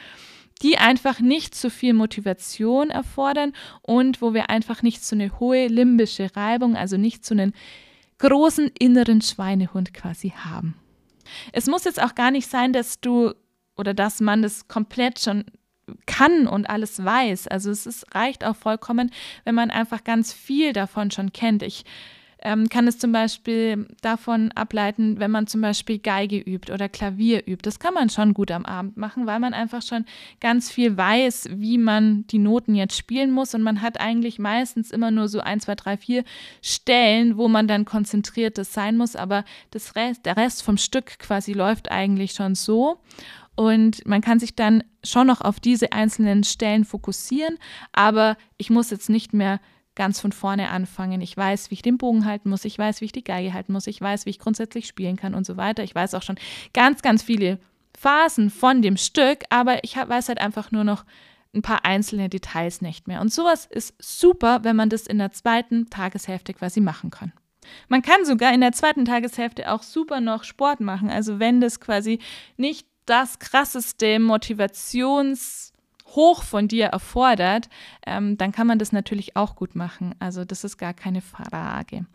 die 0.63 0.79
einfach 0.79 1.21
nicht 1.21 1.55
so 1.55 1.69
viel 1.69 1.95
Motivation 1.95 2.91
erfordern 2.91 3.53
und 3.83 4.23
wo 4.23 4.35
wir 4.35 4.51
einfach 4.51 4.83
nicht 4.83 5.05
so 5.05 5.17
eine 5.17 5.39
hohe 5.41 5.67
limbische 5.67 6.31
Reibung, 6.37 6.77
also 6.77 6.97
nicht 6.97 7.25
so 7.25 7.35
einen 7.35 7.55
großen 8.19 8.71
inneren 8.79 9.21
Schweinehund 9.21 9.95
quasi 9.95 10.31
haben. 10.31 10.75
Es 11.53 11.67
muss 11.67 11.85
jetzt 11.85 12.03
auch 12.03 12.15
gar 12.15 12.31
nicht 12.31 12.49
sein, 12.49 12.73
dass 12.73 13.01
du 13.01 13.33
oder 13.77 13.95
dass 13.95 14.21
man 14.21 14.43
das 14.43 14.69
komplett 14.69 15.21
schon 15.21 15.45
kann 16.07 16.47
und 16.47 16.69
alles 16.69 17.03
weiß. 17.03 17.49
Also 17.49 17.71
es 17.71 17.87
ist, 17.87 18.15
reicht 18.15 18.45
auch 18.45 18.57
vollkommen, 18.57 19.11
wenn 19.45 19.55
man 19.55 19.71
einfach 19.71 20.05
ganz 20.05 20.33
viel 20.33 20.73
davon 20.73 21.11
schon 21.11 21.33
kennt. 21.33 21.63
Ich 21.63 21.85
ähm, 22.41 22.69
kann 22.69 22.87
es 22.87 22.99
zum 22.99 23.13
Beispiel 23.13 23.89
davon 24.01 24.53
ableiten, 24.53 25.19
wenn 25.19 25.31
man 25.31 25.47
zum 25.47 25.61
Beispiel 25.61 25.99
Geige 25.99 26.39
übt 26.39 26.73
oder 26.73 26.89
Klavier 26.89 27.47
übt. 27.47 27.63
Das 27.63 27.81
kann 27.81 27.95
man 27.95 28.11
schon 28.11 28.35
gut 28.35 28.51
am 28.51 28.65
Abend 28.65 28.97
machen, 28.97 29.27
weil 29.27 29.41
man 29.41 29.55
einfach 29.55 29.83
schon 29.83 30.05
ganz 30.41 30.71
viel 30.71 30.97
weiß, 30.97 31.49
wie 31.53 31.79
man 31.79 32.27
die 32.29 32.39
Noten 32.39 32.75
jetzt 32.75 32.97
spielen 32.97 33.33
muss. 33.33 33.55
Und 33.55 33.63
man 33.63 33.83
hat 33.83 34.01
eigentlich 34.01 34.39
meistens 34.39 34.93
immer 34.93 35.11
nur 35.11 35.29
so 35.29 35.41
ein, 35.41 35.61
zwei, 35.61 35.75
drei, 35.75 35.97
vier 35.97 36.25
Stellen, 36.63 37.37
wo 37.37 37.49
man 37.49 37.67
dann 37.67 37.85
konzentriertes 37.85 38.73
sein 38.73 38.97
muss. 38.97 39.17
Aber 39.17 39.45
das 39.71 39.97
Rest, 39.97 40.25
der 40.25 40.37
Rest 40.37 40.63
vom 40.63 40.77
Stück 40.77 41.19
quasi 41.19 41.53
läuft 41.53 41.91
eigentlich 41.91 42.33
schon 42.33 42.55
so. 42.55 43.01
Und 43.57 44.07
man 44.07 44.21
kann 44.21 44.39
sich 44.39 44.55
dann 44.55 44.85
schon 45.03 45.27
noch 45.27 45.41
auf 45.41 45.59
diese 45.59 45.91
einzelnen 45.91 46.45
Stellen 46.45 46.85
fokussieren, 46.85 47.59
aber 47.91 48.37
ich 48.57 48.71
muss 48.71 48.91
jetzt 48.91 49.11
nicht 49.11 49.35
mehr 49.35 49.59
ganz 49.99 50.21
von 50.21 50.33
vorne 50.33 50.71
anfangen. 50.71 51.21
Ich 51.21 51.37
weiß, 51.37 51.71
wie 51.71 51.75
ich 51.75 51.83
den 51.83 51.99
Bogen 51.99 52.25
halten 52.25 52.49
muss, 52.49 52.65
ich 52.65 52.79
weiß, 52.79 53.03
wie 53.03 53.07
ich 53.07 53.13
die 53.13 53.25
Geige 53.25 53.53
halten 53.53 53.75
muss, 53.75 53.87
ich 53.87 54.01
weiß, 54.01 54.25
wie 54.25 54.31
ich 54.31 54.39
grundsätzlich 54.39 54.87
spielen 54.87 55.17
kann 55.17 55.35
und 55.35 55.45
so 55.45 55.59
weiter. 55.59 55.83
Ich 55.83 55.95
weiß 55.95 56.15
auch 56.15 56.23
schon 56.23 56.39
ganz, 56.73 57.03
ganz 57.03 57.23
viele 57.23 57.59
Phasen 57.99 58.49
von 58.49 58.81
dem 58.81 58.97
Stück, 58.97 59.41
aber 59.51 59.85
ich 59.85 59.97
weiß 59.97 60.29
halt 60.29 60.41
einfach 60.41 60.71
nur 60.71 60.85
noch 60.85 61.05
ein 61.55 61.63
paar 61.63 61.85
einzelne 61.85 62.29
Details 62.29 62.81
nicht 62.81 63.09
mehr. 63.09 63.21
Und 63.21 63.33
sowas 63.33 63.67
ist 63.67 63.95
super, 63.99 64.61
wenn 64.63 64.77
man 64.77 64.89
das 64.89 65.07
in 65.07 65.19
der 65.19 65.33
zweiten 65.33 65.91
Tageshälfte 65.91 66.55
quasi 66.55 66.81
machen 66.81 67.11
kann. 67.11 67.33
Man 67.89 68.03
kann 68.03 68.25
sogar 68.25 68.55
in 68.55 68.61
der 68.61 68.73
zweiten 68.73 69.05
Tageshälfte 69.05 69.71
auch 69.71 69.83
super 69.83 70.21
noch 70.21 70.45
Sport 70.45 70.81
machen. 70.81 71.11
Also 71.11 71.39
wenn 71.39 71.61
das 71.61 71.81
quasi 71.81 72.21
nicht 72.57 72.87
das 73.05 73.39
krasseste 73.39 74.19
Motivationshoch 76.09 76.43
von 76.43 76.69
dir 76.69 76.87
erfordert, 76.87 77.69
ähm, 78.07 78.37
dann 78.37 78.53
kann 78.53 78.67
man 78.67 78.79
das 78.79 78.93
natürlich 78.93 79.37
auch 79.37 79.57
gut 79.57 79.75
machen. 79.75 80.15
Also 80.19 80.45
das 80.45 80.65
ist 80.65 80.79
gar 80.79 80.95
keine 80.95 81.21
Frage. 81.21 82.07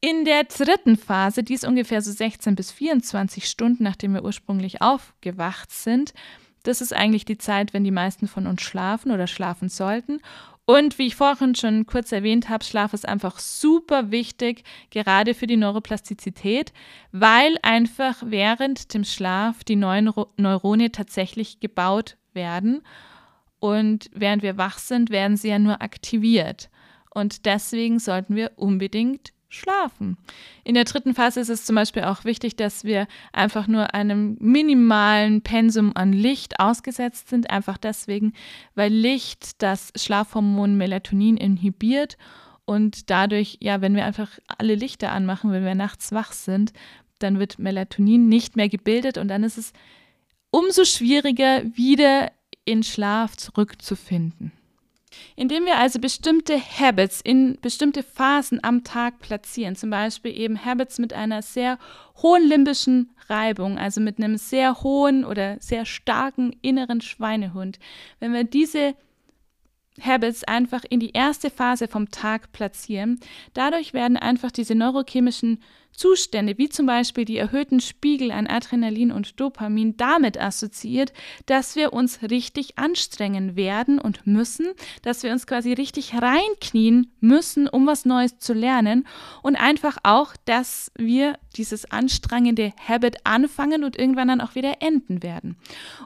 In 0.00 0.24
der 0.24 0.44
dritten 0.44 0.96
Phase, 0.96 1.42
die 1.42 1.54
ist 1.54 1.66
ungefähr 1.66 2.02
so 2.02 2.12
16 2.12 2.54
bis 2.54 2.70
24 2.70 3.48
Stunden, 3.48 3.82
nachdem 3.82 4.14
wir 4.14 4.24
ursprünglich 4.24 4.80
aufgewacht 4.80 5.72
sind, 5.72 6.14
das 6.62 6.80
ist 6.80 6.92
eigentlich 6.92 7.24
die 7.24 7.38
Zeit, 7.38 7.72
wenn 7.72 7.84
die 7.84 7.90
meisten 7.90 8.28
von 8.28 8.46
uns 8.46 8.62
schlafen 8.62 9.10
oder 9.10 9.26
schlafen 9.26 9.68
sollten. 9.68 10.20
Und 10.66 10.98
wie 10.98 11.06
ich 11.06 11.16
vorhin 11.16 11.54
schon 11.54 11.86
kurz 11.86 12.12
erwähnt 12.12 12.50
habe, 12.50 12.62
Schlaf 12.62 12.92
ist 12.92 13.08
einfach 13.08 13.38
super 13.38 14.10
wichtig, 14.10 14.64
gerade 14.90 15.32
für 15.32 15.46
die 15.46 15.56
Neuroplastizität, 15.56 16.74
weil 17.10 17.56
einfach 17.62 18.16
während 18.24 18.92
dem 18.92 19.04
Schlaf 19.04 19.64
die 19.64 19.76
neuen 19.76 20.12
Neurone 20.36 20.92
tatsächlich 20.92 21.58
gebaut 21.58 22.18
werden. 22.34 22.82
Und 23.60 24.10
während 24.14 24.42
wir 24.42 24.56
wach 24.56 24.78
sind, 24.78 25.10
werden 25.10 25.36
sie 25.36 25.48
ja 25.48 25.58
nur 25.58 25.82
aktiviert. 25.82 26.70
Und 27.10 27.46
deswegen 27.46 27.98
sollten 27.98 28.36
wir 28.36 28.52
unbedingt 28.56 29.32
schlafen. 29.48 30.18
In 30.62 30.74
der 30.74 30.84
dritten 30.84 31.14
Phase 31.14 31.40
ist 31.40 31.48
es 31.48 31.64
zum 31.64 31.74
Beispiel 31.74 32.04
auch 32.04 32.24
wichtig, 32.24 32.56
dass 32.56 32.84
wir 32.84 33.06
einfach 33.32 33.66
nur 33.66 33.94
einem 33.94 34.36
minimalen 34.40 35.40
Pensum 35.40 35.92
an 35.94 36.12
Licht 36.12 36.60
ausgesetzt 36.60 37.28
sind, 37.28 37.48
einfach 37.50 37.78
deswegen, 37.78 38.34
weil 38.74 38.92
Licht 38.92 39.62
das 39.62 39.90
Schlafhormon 39.96 40.76
Melatonin 40.76 41.38
inhibiert 41.38 42.18
und 42.66 43.08
dadurch, 43.08 43.56
ja, 43.60 43.80
wenn 43.80 43.96
wir 43.96 44.04
einfach 44.04 44.38
alle 44.58 44.74
Lichter 44.74 45.12
anmachen, 45.12 45.50
wenn 45.50 45.64
wir 45.64 45.74
nachts 45.74 46.12
wach 46.12 46.32
sind, 46.32 46.74
dann 47.18 47.38
wird 47.38 47.58
Melatonin 47.58 48.28
nicht 48.28 48.56
mehr 48.56 48.68
gebildet 48.68 49.16
und 49.16 49.28
dann 49.28 49.42
ist 49.42 49.56
es 49.56 49.72
umso 50.50 50.84
schwieriger, 50.84 51.64
wieder 51.74 52.30
in 52.68 52.82
Schlaf 52.82 53.36
zurückzufinden. 53.36 54.52
Indem 55.36 55.64
wir 55.64 55.78
also 55.78 55.98
bestimmte 55.98 56.60
Habits 56.60 57.22
in 57.22 57.58
bestimmte 57.62 58.02
Phasen 58.02 58.62
am 58.62 58.84
Tag 58.84 59.20
platzieren, 59.20 59.74
zum 59.74 59.88
Beispiel 59.90 60.38
eben 60.38 60.64
Habits 60.64 60.98
mit 60.98 61.14
einer 61.14 61.40
sehr 61.40 61.78
hohen 62.22 62.46
limbischen 62.46 63.10
Reibung, 63.28 63.78
also 63.78 64.00
mit 64.02 64.18
einem 64.18 64.36
sehr 64.36 64.82
hohen 64.82 65.24
oder 65.24 65.56
sehr 65.60 65.86
starken 65.86 66.54
inneren 66.60 67.00
Schweinehund, 67.00 67.78
wenn 68.20 68.34
wir 68.34 68.44
diese 68.44 68.94
Habits 70.00 70.44
einfach 70.44 70.84
in 70.88 71.00
die 71.00 71.10
erste 71.12 71.50
Phase 71.50 71.88
vom 71.88 72.10
Tag 72.10 72.52
platzieren. 72.52 73.18
Dadurch 73.54 73.94
werden 73.94 74.16
einfach 74.16 74.52
diese 74.52 74.74
neurochemischen 74.74 75.62
Zustände, 75.98 76.58
wie 76.58 76.68
zum 76.68 76.86
Beispiel 76.86 77.24
die 77.24 77.38
erhöhten 77.38 77.80
Spiegel 77.80 78.30
an 78.30 78.46
Adrenalin 78.46 79.10
und 79.10 79.40
Dopamin, 79.40 79.96
damit 79.96 80.40
assoziiert, 80.40 81.12
dass 81.46 81.74
wir 81.74 81.92
uns 81.92 82.20
richtig 82.22 82.78
anstrengen 82.78 83.56
werden 83.56 83.98
und 83.98 84.24
müssen, 84.24 84.68
dass 85.02 85.24
wir 85.24 85.32
uns 85.32 85.48
quasi 85.48 85.72
richtig 85.72 86.14
reinknien 86.14 87.10
müssen, 87.20 87.68
um 87.68 87.84
was 87.86 88.04
Neues 88.04 88.38
zu 88.38 88.54
lernen 88.54 89.08
und 89.42 89.56
einfach 89.56 89.98
auch, 90.04 90.34
dass 90.44 90.92
wir 90.96 91.36
dieses 91.56 91.90
anstrengende 91.90 92.72
Habit 92.86 93.26
anfangen 93.26 93.82
und 93.82 93.98
irgendwann 93.98 94.28
dann 94.28 94.40
auch 94.40 94.54
wieder 94.54 94.80
enden 94.80 95.24
werden. 95.24 95.56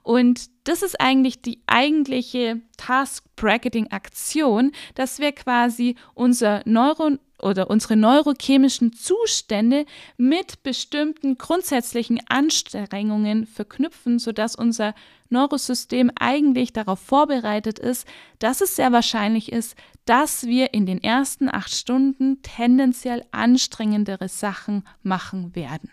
Und 0.02 0.48
das 0.64 0.82
ist 0.82 0.98
eigentlich 1.00 1.42
die 1.42 1.60
eigentliche 1.66 2.62
Task-Bracketing-Aktion, 2.78 4.72
dass 4.94 5.18
wir 5.18 5.32
quasi 5.32 5.96
unser 6.14 6.62
Neuro 6.64 7.18
oder 7.42 7.68
unsere 7.68 7.96
neurochemischen 7.96 8.92
Zustände 8.92 9.84
mit 10.16 10.62
bestimmten 10.62 11.36
grundsätzlichen 11.36 12.20
Anstrengungen 12.28 13.46
verknüpfen, 13.46 14.18
sodass 14.18 14.54
unser 14.54 14.94
Neurosystem 15.28 16.10
eigentlich 16.18 16.72
darauf 16.72 17.00
vorbereitet 17.00 17.78
ist, 17.78 18.06
dass 18.38 18.60
es 18.60 18.76
sehr 18.76 18.92
wahrscheinlich 18.92 19.50
ist, 19.50 19.76
dass 20.04 20.46
wir 20.46 20.72
in 20.74 20.86
den 20.86 21.02
ersten 21.02 21.52
acht 21.52 21.74
Stunden 21.74 22.42
tendenziell 22.42 23.24
anstrengendere 23.32 24.28
Sachen 24.28 24.84
machen 25.02 25.54
werden. 25.54 25.90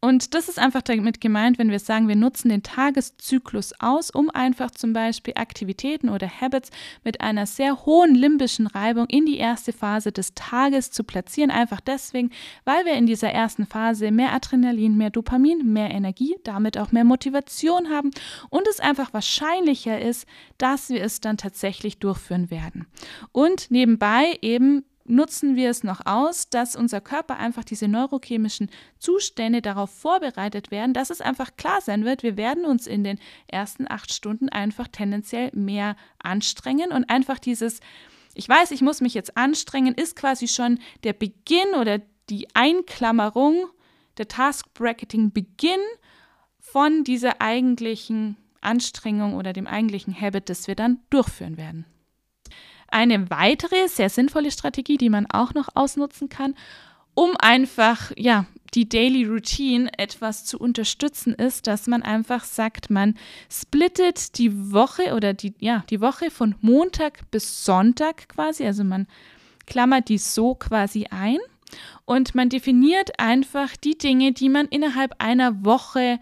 Und 0.00 0.34
das 0.34 0.48
ist 0.48 0.60
einfach 0.60 0.82
damit 0.82 1.20
gemeint, 1.20 1.58
wenn 1.58 1.72
wir 1.72 1.80
sagen, 1.80 2.06
wir 2.06 2.14
nutzen 2.14 2.50
den 2.50 2.62
Tageszyklus 2.62 3.72
aus, 3.80 4.10
um 4.10 4.30
einfach 4.30 4.70
zum 4.70 4.92
Beispiel 4.92 5.34
Aktivitäten 5.36 6.08
oder 6.08 6.28
Habits 6.40 6.70
mit 7.02 7.20
einer 7.20 7.46
sehr 7.46 7.84
hohen 7.84 8.14
limbischen 8.14 8.68
Reibung 8.68 9.06
in 9.06 9.26
die 9.26 9.38
erste 9.38 9.72
Phase 9.72 10.12
des 10.12 10.34
Tages 10.34 10.92
zu 10.92 11.02
platzieren. 11.02 11.50
Einfach 11.50 11.80
deswegen, 11.80 12.30
weil 12.64 12.84
wir 12.84 12.92
in 12.94 13.06
dieser 13.06 13.30
ersten 13.30 13.66
Phase 13.66 14.12
mehr 14.12 14.32
Adrenalin, 14.32 14.96
mehr 14.96 15.10
Dopamin, 15.10 15.72
mehr 15.72 15.90
Energie, 15.90 16.36
damit 16.44 16.78
auch 16.78 16.92
mehr 16.92 17.04
Motivation 17.04 17.90
haben 17.90 18.12
und 18.50 18.68
es 18.68 18.78
einfach 18.78 19.12
wahrscheinlicher 19.12 20.00
ist, 20.00 20.26
dass 20.58 20.90
wir 20.90 21.02
es 21.02 21.20
dann 21.20 21.38
tatsächlich 21.38 21.98
durchführen 21.98 22.52
werden. 22.52 22.86
Und 23.32 23.72
nebenbei 23.72 24.38
eben 24.42 24.84
nutzen 25.08 25.56
wir 25.56 25.70
es 25.70 25.84
noch 25.84 26.04
aus, 26.04 26.50
dass 26.50 26.76
unser 26.76 27.00
Körper 27.00 27.36
einfach 27.36 27.64
diese 27.64 27.88
neurochemischen 27.88 28.70
Zustände 28.98 29.62
darauf 29.62 29.90
vorbereitet 29.90 30.70
werden, 30.70 30.94
dass 30.94 31.10
es 31.10 31.20
einfach 31.20 31.56
klar 31.56 31.80
sein 31.80 32.04
wird, 32.04 32.22
wir 32.22 32.36
werden 32.36 32.64
uns 32.64 32.86
in 32.86 33.04
den 33.04 33.18
ersten 33.46 33.90
acht 33.90 34.12
Stunden 34.12 34.48
einfach 34.48 34.88
tendenziell 34.88 35.50
mehr 35.54 35.96
anstrengen 36.22 36.92
und 36.92 37.08
einfach 37.10 37.38
dieses, 37.38 37.80
ich 38.34 38.48
weiß, 38.48 38.70
ich 38.70 38.82
muss 38.82 39.00
mich 39.00 39.14
jetzt 39.14 39.36
anstrengen, 39.36 39.94
ist 39.94 40.16
quasi 40.16 40.48
schon 40.48 40.78
der 41.04 41.12
Beginn 41.12 41.74
oder 41.78 42.00
die 42.30 42.48
Einklammerung, 42.54 43.66
der 44.18 44.28
Task 44.28 44.72
Bracketing 44.74 45.32
Beginn 45.32 45.80
von 46.58 47.04
dieser 47.04 47.40
eigentlichen 47.40 48.36
Anstrengung 48.60 49.34
oder 49.34 49.52
dem 49.52 49.66
eigentlichen 49.66 50.18
Habit, 50.18 50.48
das 50.48 50.66
wir 50.66 50.74
dann 50.74 51.00
durchführen 51.10 51.56
werden. 51.56 51.86
Eine 52.88 53.30
weitere 53.30 53.88
sehr 53.88 54.10
sinnvolle 54.10 54.50
Strategie, 54.50 54.96
die 54.96 55.10
man 55.10 55.26
auch 55.30 55.54
noch 55.54 55.68
ausnutzen 55.74 56.28
kann, 56.28 56.54
um 57.14 57.36
einfach 57.38 58.12
ja, 58.16 58.46
die 58.74 58.88
Daily 58.88 59.24
Routine 59.24 59.90
etwas 59.98 60.44
zu 60.44 60.58
unterstützen, 60.58 61.34
ist, 61.34 61.66
dass 61.66 61.86
man 61.86 62.02
einfach 62.02 62.44
sagt, 62.44 62.90
man 62.90 63.14
splittet 63.50 64.38
die 64.38 64.72
Woche 64.72 65.14
oder 65.14 65.34
die, 65.34 65.54
ja, 65.58 65.84
die 65.90 66.00
Woche 66.00 66.30
von 66.30 66.54
Montag 66.60 67.30
bis 67.30 67.64
Sonntag 67.64 68.28
quasi, 68.28 68.64
also 68.64 68.84
man 68.84 69.06
klammert 69.66 70.08
die 70.08 70.18
so 70.18 70.54
quasi 70.54 71.06
ein 71.10 71.38
und 72.04 72.34
man 72.34 72.48
definiert 72.48 73.18
einfach 73.18 73.76
die 73.76 73.98
Dinge, 73.98 74.32
die 74.32 74.48
man 74.48 74.66
innerhalb 74.66 75.14
einer 75.18 75.64
Woche 75.64 76.20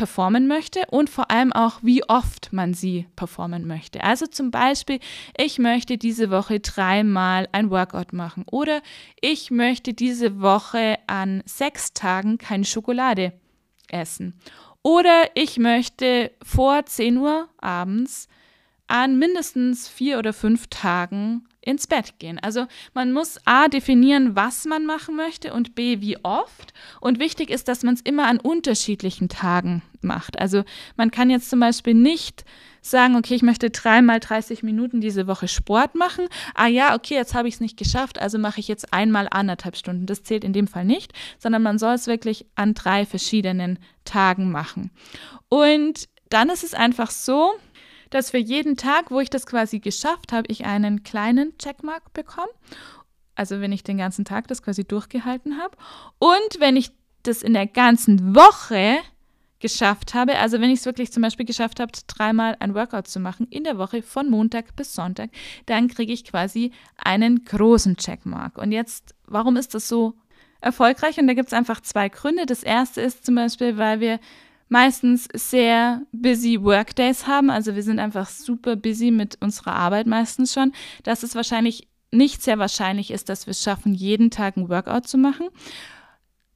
performen 0.00 0.46
möchte 0.46 0.80
und 0.88 1.10
vor 1.10 1.30
allem 1.30 1.52
auch, 1.52 1.80
wie 1.82 2.02
oft 2.08 2.54
man 2.54 2.72
sie 2.72 3.06
performen 3.16 3.66
möchte. 3.66 4.02
Also 4.02 4.26
zum 4.26 4.50
Beispiel, 4.50 4.98
ich 5.36 5.58
möchte 5.58 5.98
diese 5.98 6.30
Woche 6.30 6.58
dreimal 6.58 7.50
ein 7.52 7.68
Workout 7.68 8.14
machen 8.14 8.46
oder 8.50 8.80
ich 9.20 9.50
möchte 9.50 9.92
diese 9.92 10.40
Woche 10.40 10.96
an 11.06 11.42
sechs 11.44 11.92
Tagen 11.92 12.38
keine 12.38 12.64
Schokolade 12.64 13.34
essen. 13.88 14.40
Oder 14.82 15.24
ich 15.34 15.58
möchte 15.58 16.30
vor 16.42 16.86
10 16.86 17.18
Uhr 17.18 17.50
abends 17.58 18.26
an 18.86 19.18
mindestens 19.18 19.86
vier 19.86 20.18
oder 20.18 20.32
fünf 20.32 20.68
Tagen 20.68 21.46
ins 21.62 21.86
Bett 21.86 22.18
gehen. 22.18 22.38
Also 22.38 22.66
man 22.94 23.12
muss 23.12 23.38
A 23.44 23.68
definieren, 23.68 24.34
was 24.34 24.64
man 24.64 24.86
machen 24.86 25.16
möchte 25.16 25.52
und 25.52 25.74
B 25.74 26.00
wie 26.00 26.22
oft. 26.24 26.72
Und 27.00 27.18
wichtig 27.18 27.50
ist, 27.50 27.68
dass 27.68 27.82
man 27.82 27.94
es 27.94 28.00
immer 28.00 28.26
an 28.26 28.38
unterschiedlichen 28.38 29.28
Tagen 29.28 29.82
macht. 30.00 30.38
Also 30.38 30.64
man 30.96 31.10
kann 31.10 31.30
jetzt 31.30 31.50
zum 31.50 31.60
Beispiel 31.60 31.94
nicht 31.94 32.44
sagen, 32.82 33.16
okay, 33.16 33.34
ich 33.34 33.42
möchte 33.42 33.68
dreimal 33.68 34.20
30 34.20 34.62
Minuten 34.62 35.02
diese 35.02 35.26
Woche 35.26 35.48
Sport 35.48 35.94
machen. 35.94 36.26
Ah 36.54 36.66
ja, 36.66 36.94
okay, 36.94 37.14
jetzt 37.14 37.34
habe 37.34 37.48
ich 37.48 37.54
es 37.54 37.60
nicht 37.60 37.76
geschafft, 37.76 38.18
also 38.18 38.38
mache 38.38 38.60
ich 38.60 38.68
jetzt 38.68 38.92
einmal 38.94 39.28
anderthalb 39.30 39.76
Stunden. 39.76 40.06
Das 40.06 40.22
zählt 40.22 40.44
in 40.44 40.54
dem 40.54 40.66
Fall 40.66 40.86
nicht, 40.86 41.12
sondern 41.38 41.62
man 41.62 41.78
soll 41.78 41.94
es 41.94 42.06
wirklich 42.06 42.46
an 42.54 42.72
drei 42.72 43.04
verschiedenen 43.04 43.78
Tagen 44.04 44.50
machen. 44.50 44.90
Und 45.50 46.08
dann 46.30 46.48
ist 46.48 46.64
es 46.64 46.74
einfach 46.74 47.10
so, 47.10 47.50
dass 48.10 48.30
für 48.30 48.38
jeden 48.38 48.76
Tag, 48.76 49.10
wo 49.10 49.20
ich 49.20 49.30
das 49.30 49.46
quasi 49.46 49.78
geschafft 49.78 50.32
habe, 50.32 50.48
ich 50.48 50.66
einen 50.66 51.02
kleinen 51.02 51.56
Checkmark 51.58 52.12
bekomme. 52.12 52.50
Also 53.34 53.60
wenn 53.60 53.72
ich 53.72 53.82
den 53.82 53.98
ganzen 53.98 54.24
Tag 54.24 54.48
das 54.48 54.62
quasi 54.62 54.84
durchgehalten 54.84 55.58
habe. 55.58 55.76
Und 56.18 56.60
wenn 56.60 56.76
ich 56.76 56.90
das 57.22 57.42
in 57.42 57.54
der 57.54 57.66
ganzen 57.66 58.34
Woche 58.34 58.98
geschafft 59.60 60.14
habe, 60.14 60.38
also 60.38 60.60
wenn 60.60 60.70
ich 60.70 60.80
es 60.80 60.86
wirklich 60.86 61.12
zum 61.12 61.22
Beispiel 61.22 61.46
geschafft 61.46 61.80
habe, 61.80 61.92
dreimal 62.06 62.56
ein 62.60 62.74
Workout 62.74 63.08
zu 63.08 63.20
machen 63.20 63.46
in 63.48 63.64
der 63.64 63.78
Woche 63.78 64.02
von 64.02 64.28
Montag 64.28 64.74
bis 64.74 64.94
Sonntag, 64.94 65.30
dann 65.66 65.88
kriege 65.88 66.12
ich 66.12 66.24
quasi 66.24 66.72
einen 66.96 67.44
großen 67.44 67.96
Checkmark. 67.96 68.58
Und 68.58 68.72
jetzt, 68.72 69.14
warum 69.26 69.56
ist 69.56 69.74
das 69.74 69.88
so 69.88 70.14
erfolgreich? 70.60 71.18
Und 71.18 71.26
da 71.26 71.34
gibt 71.34 71.48
es 71.48 71.52
einfach 71.52 71.80
zwei 71.80 72.08
Gründe. 72.08 72.46
Das 72.46 72.62
erste 72.62 73.00
ist 73.00 73.24
zum 73.24 73.34
Beispiel, 73.34 73.76
weil 73.76 74.00
wir 74.00 74.18
meistens 74.70 75.28
sehr 75.34 76.02
busy 76.12 76.62
Workdays 76.62 77.26
haben. 77.26 77.50
Also 77.50 77.74
wir 77.74 77.82
sind 77.82 77.98
einfach 77.98 78.28
super 78.28 78.76
busy 78.76 79.10
mit 79.10 79.36
unserer 79.40 79.74
Arbeit 79.74 80.06
meistens 80.06 80.54
schon. 80.54 80.72
Das 81.02 81.22
ist 81.22 81.34
wahrscheinlich 81.34 81.88
nicht 82.12 82.42
sehr 82.42 82.58
wahrscheinlich 82.58 83.10
ist, 83.10 83.28
dass 83.28 83.46
wir 83.46 83.50
es 83.50 83.62
schaffen, 83.62 83.94
jeden 83.94 84.30
Tag 84.30 84.56
ein 84.56 84.68
Workout 84.68 85.06
zu 85.06 85.18
machen. 85.18 85.48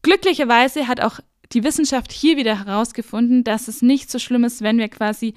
Glücklicherweise 0.03 0.89
hat 0.89 1.01
auch 1.01 1.21
die 1.53 1.65
Wissenschaft 1.65 2.13
hier 2.13 2.37
wieder 2.37 2.65
herausgefunden, 2.65 3.45
dass 3.45 3.69
es 3.69 3.83
nicht 3.83 4.11
so 4.11 4.19
schlimm 4.19 4.45
ist, 4.45 4.63
wenn 4.63 4.79
wir 4.79 4.89
quasi 4.89 5.35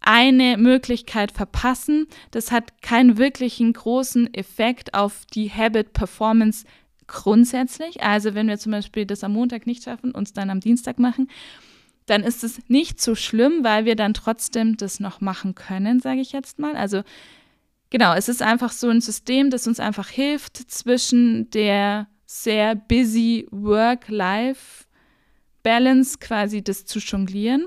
eine 0.00 0.56
Möglichkeit 0.56 1.32
verpassen. 1.32 2.06
Das 2.30 2.50
hat 2.50 2.82
keinen 2.82 3.16
wirklichen 3.16 3.72
großen 3.72 4.32
Effekt 4.34 4.94
auf 4.94 5.24
die 5.32 5.50
Habit 5.50 5.92
Performance 5.92 6.66
grundsätzlich. 7.06 8.02
Also 8.02 8.34
wenn 8.34 8.48
wir 8.48 8.58
zum 8.58 8.72
Beispiel 8.72 9.06
das 9.06 9.24
am 9.24 9.32
Montag 9.32 9.66
nicht 9.66 9.84
schaffen, 9.84 10.12
uns 10.12 10.32
dann 10.32 10.50
am 10.50 10.60
Dienstag 10.60 10.98
machen, 10.98 11.28
dann 12.08 12.22
ist 12.22 12.44
es 12.44 12.60
nicht 12.68 13.00
so 13.00 13.14
schlimm, 13.14 13.64
weil 13.64 13.84
wir 13.84 13.96
dann 13.96 14.14
trotzdem 14.14 14.76
das 14.76 15.00
noch 15.00 15.20
machen 15.20 15.54
können, 15.54 16.00
sage 16.00 16.20
ich 16.20 16.32
jetzt 16.32 16.58
mal. 16.58 16.76
Also 16.76 17.02
genau, 17.90 18.14
es 18.14 18.28
ist 18.28 18.42
einfach 18.42 18.72
so 18.72 18.88
ein 18.88 19.00
System, 19.00 19.50
das 19.50 19.66
uns 19.66 19.80
einfach 19.80 20.08
hilft, 20.08 20.56
zwischen 20.56 21.50
der 21.50 22.06
sehr 22.26 22.74
busy 22.74 23.46
Work-Life-Balance 23.50 26.18
quasi 26.18 26.62
das 26.62 26.84
zu 26.84 26.98
jonglieren. 26.98 27.66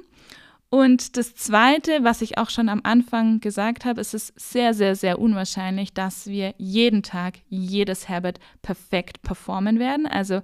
Und 0.70 1.18
das 1.18 1.36
Zweite, 1.36 2.04
was 2.04 2.22
ich 2.22 2.38
auch 2.38 2.50
schon 2.50 2.70
am 2.70 2.80
Anfang 2.84 3.42
gesagt 3.42 3.84
habe, 3.84 4.00
ist 4.00 4.14
es 4.14 4.32
sehr, 4.38 4.74
sehr, 4.74 4.96
sehr 4.96 5.20
unwahrscheinlich, 5.20 5.94
dass 5.94 6.28
wir 6.28 6.54
jeden 6.58 7.04
Tag 7.04 7.40
jedes 7.50 8.08
Habit 8.08 8.40
perfekt 8.62 9.22
performen 9.22 9.80
werden. 9.80 10.08
Also 10.08 10.42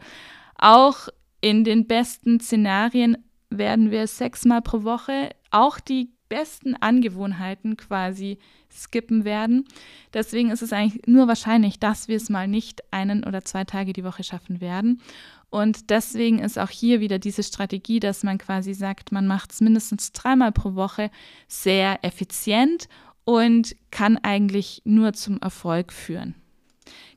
auch 0.57 1.07
in 1.39 1.63
den 1.63 1.87
besten 1.87 2.41
Szenarien 2.41 3.15
werden 3.49 3.91
wir 3.91 4.07
sechsmal 4.07 4.61
pro 4.61 4.83
Woche 4.83 5.31
auch 5.51 5.79
die 5.79 6.09
besten 6.29 6.75
Angewohnheiten 6.75 7.77
quasi 7.77 8.37
skippen 8.69 9.23
werden. 9.23 9.65
Deswegen 10.13 10.51
ist 10.51 10.61
es 10.61 10.73
eigentlich 10.73 11.07
nur 11.07 11.27
wahrscheinlich, 11.27 11.79
dass 11.79 12.07
wir 12.07 12.17
es 12.17 12.29
mal 12.29 12.47
nicht 12.47 12.81
einen 12.91 13.23
oder 13.23 13.45
zwei 13.45 13.63
Tage 13.63 13.93
die 13.93 14.03
Woche 14.03 14.23
schaffen 14.23 14.59
werden. 14.59 15.01
Und 15.49 15.89
deswegen 15.89 16.39
ist 16.39 16.59
auch 16.59 16.69
hier 16.69 16.99
wieder 16.99 17.19
diese 17.19 17.43
Strategie, 17.43 18.01
dass 18.01 18.23
man 18.23 18.37
quasi 18.37 18.73
sagt, 18.73 19.11
man 19.11 19.27
macht 19.27 19.53
es 19.53 19.61
mindestens 19.61 20.11
dreimal 20.11 20.51
pro 20.51 20.75
Woche 20.75 21.09
sehr 21.47 22.03
effizient 22.03 22.89
und 23.23 23.75
kann 23.91 24.17
eigentlich 24.17 24.81
nur 24.83 25.13
zum 25.13 25.39
Erfolg 25.39 25.93
führen. 25.93 26.35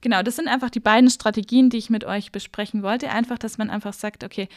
Genau, 0.00 0.22
das 0.22 0.36
sind 0.36 0.48
einfach 0.48 0.70
die 0.70 0.80
beiden 0.80 1.10
Strategien, 1.10 1.70
die 1.70 1.76
ich 1.76 1.90
mit 1.90 2.04
euch 2.04 2.32
besprechen 2.32 2.82
wollte. 2.82 3.10
Einfach, 3.10 3.38
dass 3.38 3.58
man 3.58 3.70
einfach 3.70 3.92
sagt, 3.92 4.24
okay, 4.24 4.48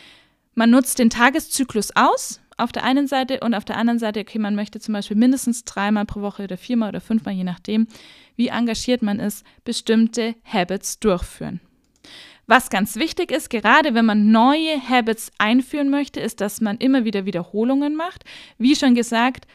man 0.56 0.70
nutzt 0.70 1.00
den 1.00 1.10
Tageszyklus 1.10 1.96
aus 1.96 2.40
auf 2.58 2.72
der 2.72 2.84
einen 2.84 3.08
Seite 3.08 3.40
und 3.42 3.54
auf 3.54 3.66
der 3.66 3.78
anderen 3.78 4.00
Seite, 4.00 4.20
okay, 4.20 4.40
man 4.40 4.56
möchte 4.56 4.80
zum 4.80 4.94
Beispiel 4.94 5.18
mindestens 5.18 5.64
dreimal 5.66 6.06
pro 6.06 6.22
Woche 6.22 6.44
oder 6.44 6.58
viermal 6.58 6.90
oder 6.90 7.02
fünfmal, 7.02 7.34
je 7.34 7.44
nachdem, 7.44 7.88
wie 8.36 8.48
engagiert 8.48 9.02
man 9.02 9.20
ist, 9.20 9.46
bestimmte 9.64 10.36
Habits 10.46 11.00
durchführen. 11.00 11.60
Was 12.46 12.70
ganz 12.70 12.98
wichtig 12.98 13.32
ist, 13.32 13.50
gerade 13.50 13.94
wenn 13.94 14.06
man 14.06 14.32
neue 14.32 14.82
Habits 14.88 15.32
einführen 15.38 15.90
möchte, 15.90 16.20
ist, 16.20 16.42
dass 16.42 16.60
man 16.60 16.78
immer 16.78 17.06
wieder 17.06 17.26
Wiederholungen 17.26 17.96
macht. 17.96 18.26
Wie 18.58 18.76
schon 18.76 18.96
gesagt, 18.96 19.48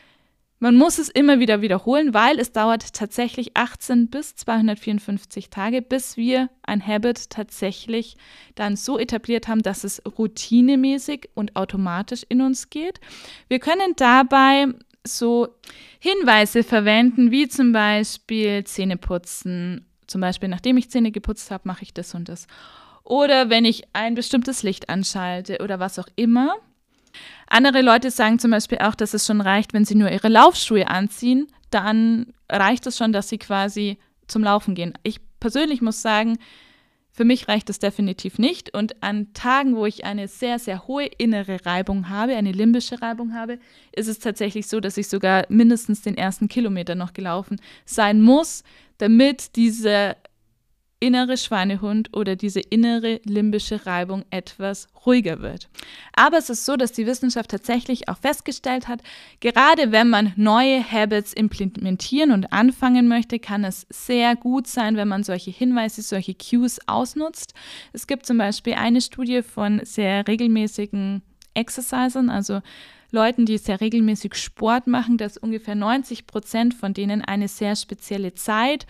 man 0.61 0.75
muss 0.75 0.99
es 0.99 1.09
immer 1.09 1.39
wieder 1.39 1.61
wiederholen, 1.61 2.15
weil 2.15 2.41
es 2.41 2.53
dauert 2.53 2.93
tatsächlich 2.93 3.57
18 3.57 4.09
bis 4.09 4.35
254 4.35 5.51
Tage, 5.51 5.83
bis 5.83 6.17
wir 6.17 6.51
ein 6.63 6.85
Habit 6.85 7.31
tatsächlich 7.31 8.17
dann 8.57 8.77
so 8.77 8.99
etabliert 8.99 9.47
haben, 9.47 9.63
dass 9.63 9.85
es 9.85 10.03
routinemäßig 10.19 11.31
und 11.35 11.55
automatisch 11.55 12.25
in 12.29 12.41
uns 12.41 12.71
geht. 12.71 13.01
Wir 13.49 13.61
können 13.61 13.95
dabei 13.97 14.67
so 15.07 15.49
Hinweise 16.01 16.65
verwenden, 16.65 17.31
wie 17.31 17.49
zum 17.49 17.73
Beispiel 17.73 18.65
Zähneputzen. 18.65 19.87
Zum 20.07 20.21
Beispiel, 20.21 20.49
nachdem 20.49 20.77
ich 20.77 20.91
Zähne 20.91 21.13
geputzt 21.13 21.51
habe, 21.51 21.69
mache 21.69 21.83
ich 21.83 21.95
das 21.95 22.15
und 22.15 22.29
das. 22.29 22.47
Oder 23.05 23.49
wenn 23.49 23.65
ich 23.65 23.85
ein 23.95 24.15
bestimmtes 24.15 24.63
Licht 24.63 24.89
anschalte 24.89 25.59
oder 25.63 25.79
was 25.79 25.99
auch 25.99 26.09
immer. 26.17 26.57
Andere 27.49 27.83
Leute 27.83 28.11
sagen 28.11 28.39
zum 28.39 28.51
Beispiel 28.51 28.79
auch, 28.79 28.95
dass 28.95 29.15
es 29.15 29.27
schon 29.27 29.41
reicht, 29.41 29.73
wenn 29.75 29.85
sie 29.85 29.95
nur 29.95 30.11
ihre 30.11 30.29
Laufschuhe 30.29 30.89
anziehen, 30.89 31.47
dann 31.71 32.33
reicht 32.51 32.87
es 32.87 32.97
schon, 32.97 33.13
dass 33.13 33.29
sie 33.29 33.39
quasi 33.39 33.99
zum 34.27 34.43
Laufen 34.45 34.75
gehen. 34.75 34.95
Ich 35.03 35.21
persönlich 35.41 35.81
muss 35.83 36.03
sagen, 36.03 36.39
für 37.19 37.25
mich 37.25 37.49
reicht 37.49 37.69
das 37.69 37.81
definitiv 37.81 38.39
nicht. 38.39 38.75
Und 38.75 39.03
an 39.03 39.33
Tagen, 39.33 39.75
wo 39.75 39.87
ich 39.87 40.05
eine 40.05 40.29
sehr, 40.29 40.61
sehr 40.61 40.87
hohe 40.87 41.07
innere 41.07 41.67
Reibung 41.67 42.09
habe, 42.09 42.37
eine 42.37 42.53
limbische 42.53 43.03
Reibung 43.03 43.35
habe, 43.35 43.59
ist 43.91 44.07
es 44.07 44.21
tatsächlich 44.21 44.69
so, 44.69 44.79
dass 44.79 44.97
ich 44.97 45.09
sogar 45.09 45.45
mindestens 45.49 46.03
den 46.03 46.17
ersten 46.17 46.47
Kilometer 46.47 46.95
noch 46.95 47.15
gelaufen 47.15 47.61
sein 47.85 48.23
muss, 48.23 48.63
damit 48.99 49.57
diese 49.57 50.17
innere 51.01 51.37
Schweinehund 51.37 52.17
oder 52.17 52.35
diese 52.35 52.61
innere 52.61 53.21
limbische 53.25 53.87
Reibung 53.87 54.25
etwas 54.31 54.89
ruhiger 55.07 55.41
wird. 55.41 55.69
Aber 56.15 56.39
es 56.39 56.51
ist 56.51 56.65
so, 56.65 56.77
dass 56.77 56.93
die 56.93 57.07
Wissenschaft 57.07 57.51
tatsächlich 57.51 58.09
auch 58.09 58.19
festgestellt 58.19 58.89
hat, 58.89 59.03
gerade 59.41 59.93
wenn 59.93 60.09
man 60.11 60.33
neue 60.37 60.83
Habits 60.83 61.33
implementieren 61.33 62.33
und 62.33 62.53
anfangen 62.53 63.07
möchte, 63.07 63.39
kann 63.39 63.65
es 63.65 63.87
sehr 63.91 64.35
gut 64.35 64.67
sein, 64.67 64.97
wenn 64.97 65.09
man 65.09 65.23
solche 65.23 65.51
Hinweise, 65.51 66.03
solche 66.03 66.35
Cues 66.35 66.81
ausnutzt. 66.89 67.55
Es 67.93 68.07
gibt 68.07 68.27
zum 68.27 68.39
Beispiel 68.39 68.75
eine 68.75 69.01
Studie 69.01 69.43
von 69.43 69.81
sehr 69.85 70.27
regelmäßigen 70.27 71.23
Exercisern, 71.55 72.29
also 72.29 72.61
Leuten, 73.11 73.47
die 73.47 73.57
sehr 73.57 73.81
regelmäßig 73.81 74.35
Sport 74.35 74.87
machen, 74.87 75.17
dass 75.17 75.39
ungefähr 75.39 75.75
90 75.75 76.27
Prozent 76.27 76.75
von 76.75 76.93
denen 76.93 77.23
eine 77.23 77.49
sehr 77.49 77.75
spezielle 77.75 78.35
Zeit 78.35 78.87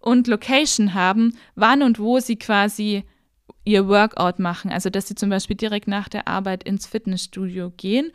und 0.00 0.26
Location 0.26 0.94
haben, 0.94 1.36
wann 1.54 1.82
und 1.82 1.98
wo 1.98 2.18
sie 2.18 2.36
quasi 2.36 3.04
ihr 3.64 3.88
Workout 3.88 4.38
machen. 4.38 4.70
Also, 4.70 4.90
dass 4.90 5.08
sie 5.08 5.14
zum 5.14 5.30
Beispiel 5.30 5.56
direkt 5.56 5.88
nach 5.88 6.08
der 6.08 6.28
Arbeit 6.28 6.64
ins 6.64 6.86
Fitnessstudio 6.86 7.70
gehen. 7.76 8.10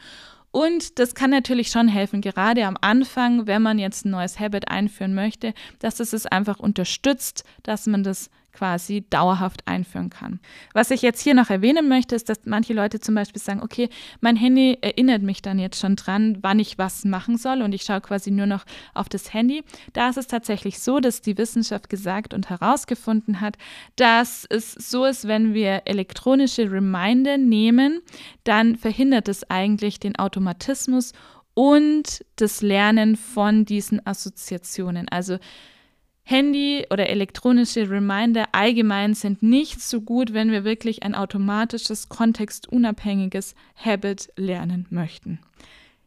Und 0.52 1.00
das 1.00 1.16
kann 1.16 1.32
natürlich 1.32 1.70
schon 1.70 1.90
helfen, 1.90 2.22
gerade 2.22 2.66
am 2.66 2.78
Anfang, 2.80 3.46
wenn 3.46 3.62
man 3.62 3.78
jetzt 3.78 4.06
ein 4.06 4.12
neues 4.12 4.40
Habit 4.40 4.70
einführen 4.70 5.14
möchte, 5.14 5.54
dass 5.80 6.00
es 6.00 6.14
es 6.14 6.26
einfach 6.26 6.60
unterstützt, 6.60 7.44
dass 7.64 7.88
man 7.88 8.04
das 8.04 8.30
quasi 8.56 9.06
dauerhaft 9.10 9.68
einführen 9.68 10.10
kann. 10.10 10.40
Was 10.74 10.92
ich 10.92 11.02
jetzt 11.02 11.22
hier 11.22 11.34
noch 11.34 11.50
erwähnen 11.50 11.88
möchte, 11.88 12.16
ist, 12.16 12.30
dass 12.30 12.40
manche 12.46 12.74
Leute 12.74 13.00
zum 13.00 13.16
Beispiel 13.16 13.42
sagen, 13.42 13.62
okay, 13.62 13.90
mein 14.22 14.36
Handy 14.36 14.78
erinnert 14.82 15.22
mich 15.22 15.42
dann 15.42 15.60
jetzt 15.60 15.80
schon 15.80 15.96
dran, 15.96 16.38
wann 16.42 16.60
ich 16.60 16.78
was 16.78 17.04
machen 17.06 17.38
soll 17.38 17.62
und 17.62 17.74
ich 17.74 17.84
schaue 17.84 18.02
quasi 18.02 18.32
nur 18.32 18.46
noch 18.46 18.66
auf 18.94 19.10
das 19.10 19.34
Handy. 19.34 19.64
Da 19.94 20.10
ist 20.10 20.18
es 20.18 20.28
tatsächlich 20.28 20.80
so, 20.80 21.00
dass 21.00 21.22
die 21.22 21.38
Wissenschaft 21.38 21.90
gesagt 21.90 22.34
und 22.34 22.50
herausgefunden 22.50 23.42
hat, 23.42 23.58
dass 23.96 24.46
es 24.50 24.72
so 24.74 25.06
ist, 25.06 25.28
wenn 25.28 25.54
wir 25.54 25.84
elektronische 25.86 26.72
Reminder 26.72 27.38
nehmen, 27.38 28.02
dann 28.44 28.78
verhindert 28.78 29.28
es 29.28 29.50
eigentlich 29.50 30.00
den 30.00 30.16
Automatismus 30.16 31.14
und 31.54 32.24
das 32.36 32.62
Lernen 32.62 33.16
von 33.16 33.66
diesen 33.66 34.06
Assoziationen. 34.06 35.08
Also 35.10 35.40
Handy 36.28 36.88
oder 36.90 37.08
elektronische 37.08 37.88
Reminder 37.88 38.48
allgemein 38.52 39.14
sind 39.14 39.44
nicht 39.44 39.80
so 39.80 40.02
gut, 40.02 40.34
wenn 40.34 40.52
wir 40.52 40.64
wirklich 40.64 41.04
ein 41.04 41.14
automatisches, 41.14 42.10
kontextunabhängiges 42.10 43.54
Habit 43.76 44.30
lernen 44.36 44.88
möchten. 44.90 45.40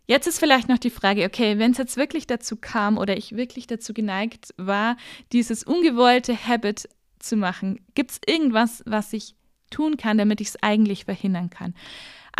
Jetzt 0.08 0.26
ist 0.26 0.40
vielleicht 0.40 0.68
noch 0.68 0.78
die 0.78 0.90
Frage, 0.90 1.24
okay, 1.24 1.58
wenn 1.58 1.70
es 1.70 1.78
jetzt 1.78 1.96
wirklich 1.96 2.26
dazu 2.26 2.56
kam 2.56 2.98
oder 2.98 3.16
ich 3.16 3.36
wirklich 3.36 3.68
dazu 3.68 3.94
geneigt 3.94 4.54
war, 4.56 4.96
dieses 5.32 5.62
ungewollte 5.62 6.36
Habit 6.48 6.88
zu 7.20 7.36
machen, 7.36 7.78
gibt 7.94 8.10
es 8.10 8.20
irgendwas, 8.26 8.82
was 8.86 9.12
ich 9.12 9.36
tun 9.70 9.98
kann, 9.98 10.18
damit 10.18 10.40
ich 10.40 10.48
es 10.48 10.62
eigentlich 10.62 11.04
verhindern 11.04 11.50
kann? 11.50 11.74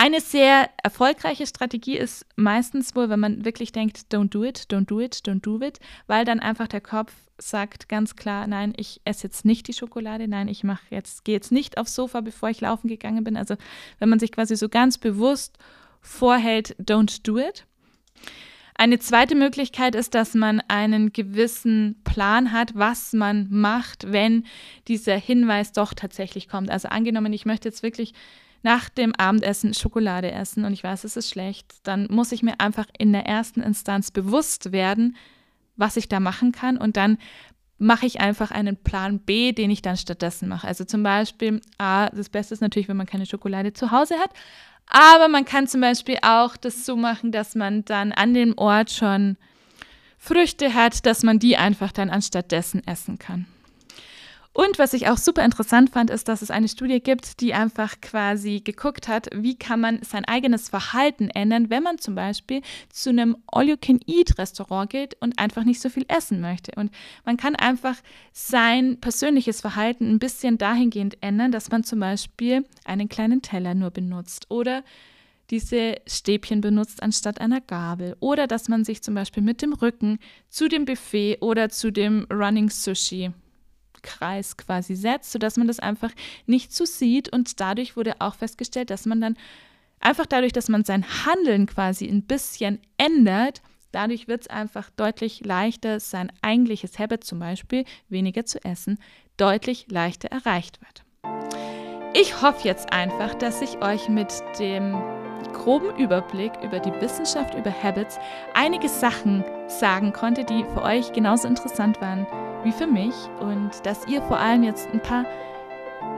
Eine 0.01 0.21
sehr 0.21 0.71
erfolgreiche 0.81 1.45
Strategie 1.45 1.97
ist 1.97 2.25
meistens 2.37 2.95
wohl, 2.95 3.09
wenn 3.11 3.19
man 3.19 3.45
wirklich 3.45 3.73
denkt, 3.73 4.07
don't 4.13 4.29
do 4.29 4.45
it, 4.45 4.67
don't 4.71 4.87
do 4.87 5.01
it, 5.01 5.17
don't 5.27 5.41
do 5.41 5.61
it, 5.61 5.81
weil 6.07 6.25
dann 6.25 6.39
einfach 6.39 6.69
der 6.69 6.81
Kopf 6.81 7.13
sagt 7.37 7.89
ganz 7.89 8.15
klar, 8.15 8.47
nein, 8.47 8.75
ich 8.77 9.01
esse 9.05 9.25
jetzt 9.25 9.45
nicht 9.45 9.67
die 9.67 9.73
Schokolade, 9.73 10.29
nein, 10.29 10.47
ich 10.47 10.63
mache 10.63 10.85
jetzt, 10.91 11.25
gehe 11.25 11.35
jetzt 11.35 11.51
nicht 11.51 11.79
aufs 11.79 11.97
Sofa, 11.97 12.21
bevor 12.21 12.49
ich 12.49 12.61
laufen 12.61 12.87
gegangen 12.87 13.25
bin. 13.25 13.37
Also 13.37 13.57
wenn 13.99 14.09
man 14.09 14.21
sich 14.21 14.31
quasi 14.31 14.55
so 14.55 14.69
ganz 14.69 14.99
bewusst 14.99 15.59
vorhält, 16.01 16.77
don't 16.81 17.25
do 17.25 17.37
it. 17.37 17.67
Eine 18.77 19.01
zweite 19.01 19.35
Möglichkeit 19.35 19.97
ist, 19.97 20.15
dass 20.15 20.35
man 20.35 20.63
einen 20.69 21.13
gewissen 21.13 22.01
Plan 22.05 22.53
hat, 22.53 22.77
was 22.77 23.15
man 23.15 23.49
macht, 23.51 24.13
wenn 24.13 24.45
dieser 24.87 25.17
Hinweis 25.17 25.73
doch 25.73 25.93
tatsächlich 25.93 26.49
kommt. 26.49 26.71
Also 26.71 26.87
angenommen, 26.87 27.33
ich 27.33 27.47
möchte 27.47 27.69
jetzt 27.69 27.83
wirklich 27.83 28.15
nach 28.63 28.89
dem 28.89 29.15
Abendessen 29.15 29.75
Schokolade 29.75 30.31
essen 30.31 30.65
und 30.65 30.73
ich 30.73 30.85
weiß, 30.85 31.05
es 31.05 31.17
ist 31.17 31.31
schlecht, 31.31 31.75
dann 31.85 32.09
muss 32.11 32.33
ich 32.33 32.43
mir 32.43 32.61
einfach 32.61 32.87
in 32.99 33.13
der 33.13 33.27
ersten 33.27 33.63
Instanz 33.63 34.11
bewusst 34.11 34.73
werden, 34.73 35.17
was 35.77 35.97
ich 35.97 36.09
da 36.09 36.21
machen 36.21 36.53
kann 36.53 36.77
und 36.77 36.97
dann 36.97 37.19
mache 37.79 38.07
ich 38.07 38.21
einfach 38.21 38.51
einen 38.51 38.77
Plan 38.77 39.21
B, 39.21 39.53
den 39.53 39.71
ich 39.71 39.83
dann 39.83 39.97
stattdessen 39.97 40.49
mache. 40.49 40.67
Also 40.67 40.85
zum 40.85 41.05
Beispiel, 41.05 41.61
A, 41.79 42.09
das 42.11 42.29
Beste 42.29 42.55
ist 42.55 42.61
natürlich, 42.61 42.89
wenn 42.89 42.97
man 42.97 43.07
keine 43.07 43.27
Schokolade 43.27 43.73
zu 43.73 43.93
Hause 43.93 44.17
hat, 44.19 44.31
aber 44.89 45.29
man 45.29 45.45
kann 45.45 45.69
zum 45.69 45.81
Beispiel 45.81 46.19
auch 46.23 46.57
das 46.57 46.85
so 46.85 46.97
machen, 46.97 47.31
dass 47.31 47.55
man 47.55 47.85
dann 47.85 48.13
an 48.13 48.35
dem 48.35 48.57
Ort 48.57 48.91
schon 48.91 49.37
Früchte 50.19 50.75
hat, 50.75 51.07
dass 51.07 51.23
man 51.23 51.39
die 51.39 51.57
einfach 51.57 51.93
dann 51.93 52.11
anstatt 52.11 52.51
dessen 52.51 52.85
essen 52.87 53.19
kann. 53.19 53.47
Und 54.53 54.79
was 54.79 54.93
ich 54.93 55.09
auch 55.09 55.19
super 55.19 55.45
interessant 55.45 55.91
fand, 55.91 56.11
ist, 56.11 56.27
dass 56.27 56.43
es 56.43 56.51
eine 56.51 56.69
Studie 56.69 57.01
gibt, 57.01 57.41
die 57.41 57.55
einfach 57.55 58.01
quasi 58.01 58.61
geguckt 58.61 59.07
hat, 59.07 59.29
wie 59.33 59.57
kann 59.57 59.81
man 59.81 60.03
sein 60.03 60.25
eigenes 60.25 60.69
Verhalten 60.69 61.31
ändern, 61.31 61.71
wenn 61.71 61.85
man 61.85 61.99
zum 61.99 62.17
Beispiel 62.17 62.63
zu 62.91 63.11
einem 63.11 63.37
All-You-Can-Eat-Restaurant 63.47 64.91
geht 64.91 65.17
und 65.21 65.39
einfach 65.39 65.63
nicht 65.63 65.81
so 65.81 65.89
viel 65.89 66.05
essen 66.09 66.41
möchte. 66.41 66.73
Und 66.75 66.91
man 67.25 67.37
kann 67.37 67.55
einfach 67.55 67.97
sein 68.33 68.99
persönliches 69.01 69.61
Verhalten 69.61 70.11
ein 70.11 70.19
bisschen 70.19 70.59
dahingehend 70.59 71.19
ändern, 71.21 71.53
dass 71.53 71.71
man 71.71 71.85
zum 71.85 72.01
Beispiel 72.01 72.65
einen 72.85 73.09
kleinen 73.09 73.43
Teller 73.43 73.75
nur 73.75 73.91
benutzt 73.91 74.47
oder 74.49 74.83
diese 75.51 75.97
Stäbchen 76.07 76.61
benutzt 76.61 77.03
anstatt 77.03 77.41
einer 77.41 77.61
Gabel. 77.61 78.17
Oder 78.21 78.47
dass 78.47 78.69
man 78.69 78.85
sich 78.85 79.03
zum 79.03 79.15
Beispiel 79.15 79.43
mit 79.43 79.63
dem 79.63 79.73
Rücken 79.73 80.19
zu 80.49 80.69
dem 80.69 80.85
Buffet 80.85 81.39
oder 81.41 81.69
zu 81.69 81.91
dem 81.93 82.27
Running 82.31 82.71
Sushi 82.71 83.31
Kreis 84.03 84.57
quasi 84.57 84.95
setzt, 84.95 85.33
sodass 85.33 85.57
man 85.57 85.67
das 85.67 85.81
einfach 85.81 86.13
nicht 86.47 86.73
so 86.73 86.85
sieht. 86.85 87.33
Und 87.33 87.61
dadurch 87.61 87.97
wurde 87.97 88.17
auch 88.21 88.35
festgestellt, 88.35 88.91
dass 88.91 89.07
man 89.07 89.21
dann 89.21 89.37
einfach 90.01 90.27
dadurch, 90.27 90.53
dass 90.53 90.69
man 90.69 90.85
sein 90.85 91.05
Handeln 91.27 91.67
quasi 91.67 92.07
ein 92.07 92.23
bisschen 92.23 92.81
ändert, 92.97 93.63
dadurch 93.93 94.29
wird 94.29 94.43
es 94.43 94.47
einfach 94.49 94.91
deutlich 94.91 95.45
leichter, 95.45 96.01
sein 96.01 96.33
eigentliches 96.43 96.99
Habit 96.99 97.25
zum 97.25 97.39
Beispiel, 97.39 97.85
weniger 98.09 98.45
zu 98.45 98.65
essen, 98.65 98.99
deutlich 99.37 99.87
leichter 99.89 100.29
erreicht 100.29 100.79
wird. 100.81 101.05
Ich 102.15 102.43
hoffe 102.43 102.67
jetzt 102.67 102.93
einfach, 102.93 103.35
dass 103.35 103.61
ich 103.61 103.79
euch 103.83 104.09
mit 104.09 104.33
dem 104.59 104.95
groben 105.53 105.97
Überblick 105.97 106.53
über 106.63 106.79
die 106.79 106.93
Wissenschaft 107.01 107.55
über 107.55 107.73
Habits 107.83 108.19
einige 108.55 108.89
Sachen 108.89 109.45
sagen 109.67 110.13
konnte, 110.13 110.45
die 110.45 110.65
für 110.75 110.83
euch 110.83 111.13
genauso 111.13 111.49
interessant 111.49 112.01
waren 112.01 112.27
wie 112.65 112.73
für 112.73 112.87
mich 112.87 113.15
und 113.41 113.71
dass 113.85 114.07
ihr 114.09 114.21
vor 114.23 114.39
allem 114.39 114.63
jetzt 114.63 114.89
ein 114.93 115.01
paar 115.01 115.25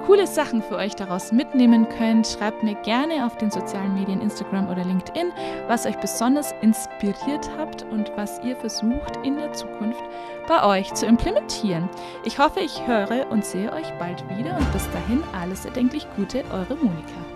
coole 0.07 0.27
Sachen 0.27 0.63
für 0.63 0.77
euch 0.77 0.97
daraus 0.97 1.33
mitnehmen 1.33 1.89
könnt. 1.89 2.27
Schreibt 2.27 2.63
mir 2.63 2.75
gerne 2.77 3.27
auf 3.27 3.37
den 3.37 3.51
sozialen 3.51 3.95
Medien 3.95 4.21
Instagram 4.21 4.69
oder 4.69 4.85
LinkedIn, 4.85 5.33
was 5.69 5.87
euch 5.87 5.97
besonders 5.99 6.53
inspiriert 6.63 7.51
habt 7.59 7.85
und 7.85 8.11
was 8.17 8.41
ihr 8.43 8.57
versucht 8.57 9.19
in 9.23 9.37
der 9.37 9.53
Zukunft 9.53 10.03
bei 10.49 10.65
euch 10.65 10.93
zu 10.95 11.07
implementieren. 11.07 11.89
Ich 12.25 12.39
hoffe, 12.39 12.61
ich 12.61 12.87
höre 12.87 13.31
und 13.31 13.45
sehe 13.45 13.73
euch 13.73 13.91
bald 13.99 14.25
wieder 14.37 14.57
und 14.57 14.73
bis 14.73 14.89
dahin 14.91 15.23
alles 15.33 15.65
erdenklich 15.65 16.07
Gute, 16.17 16.45
eure 16.51 16.77
Monika. 16.77 17.30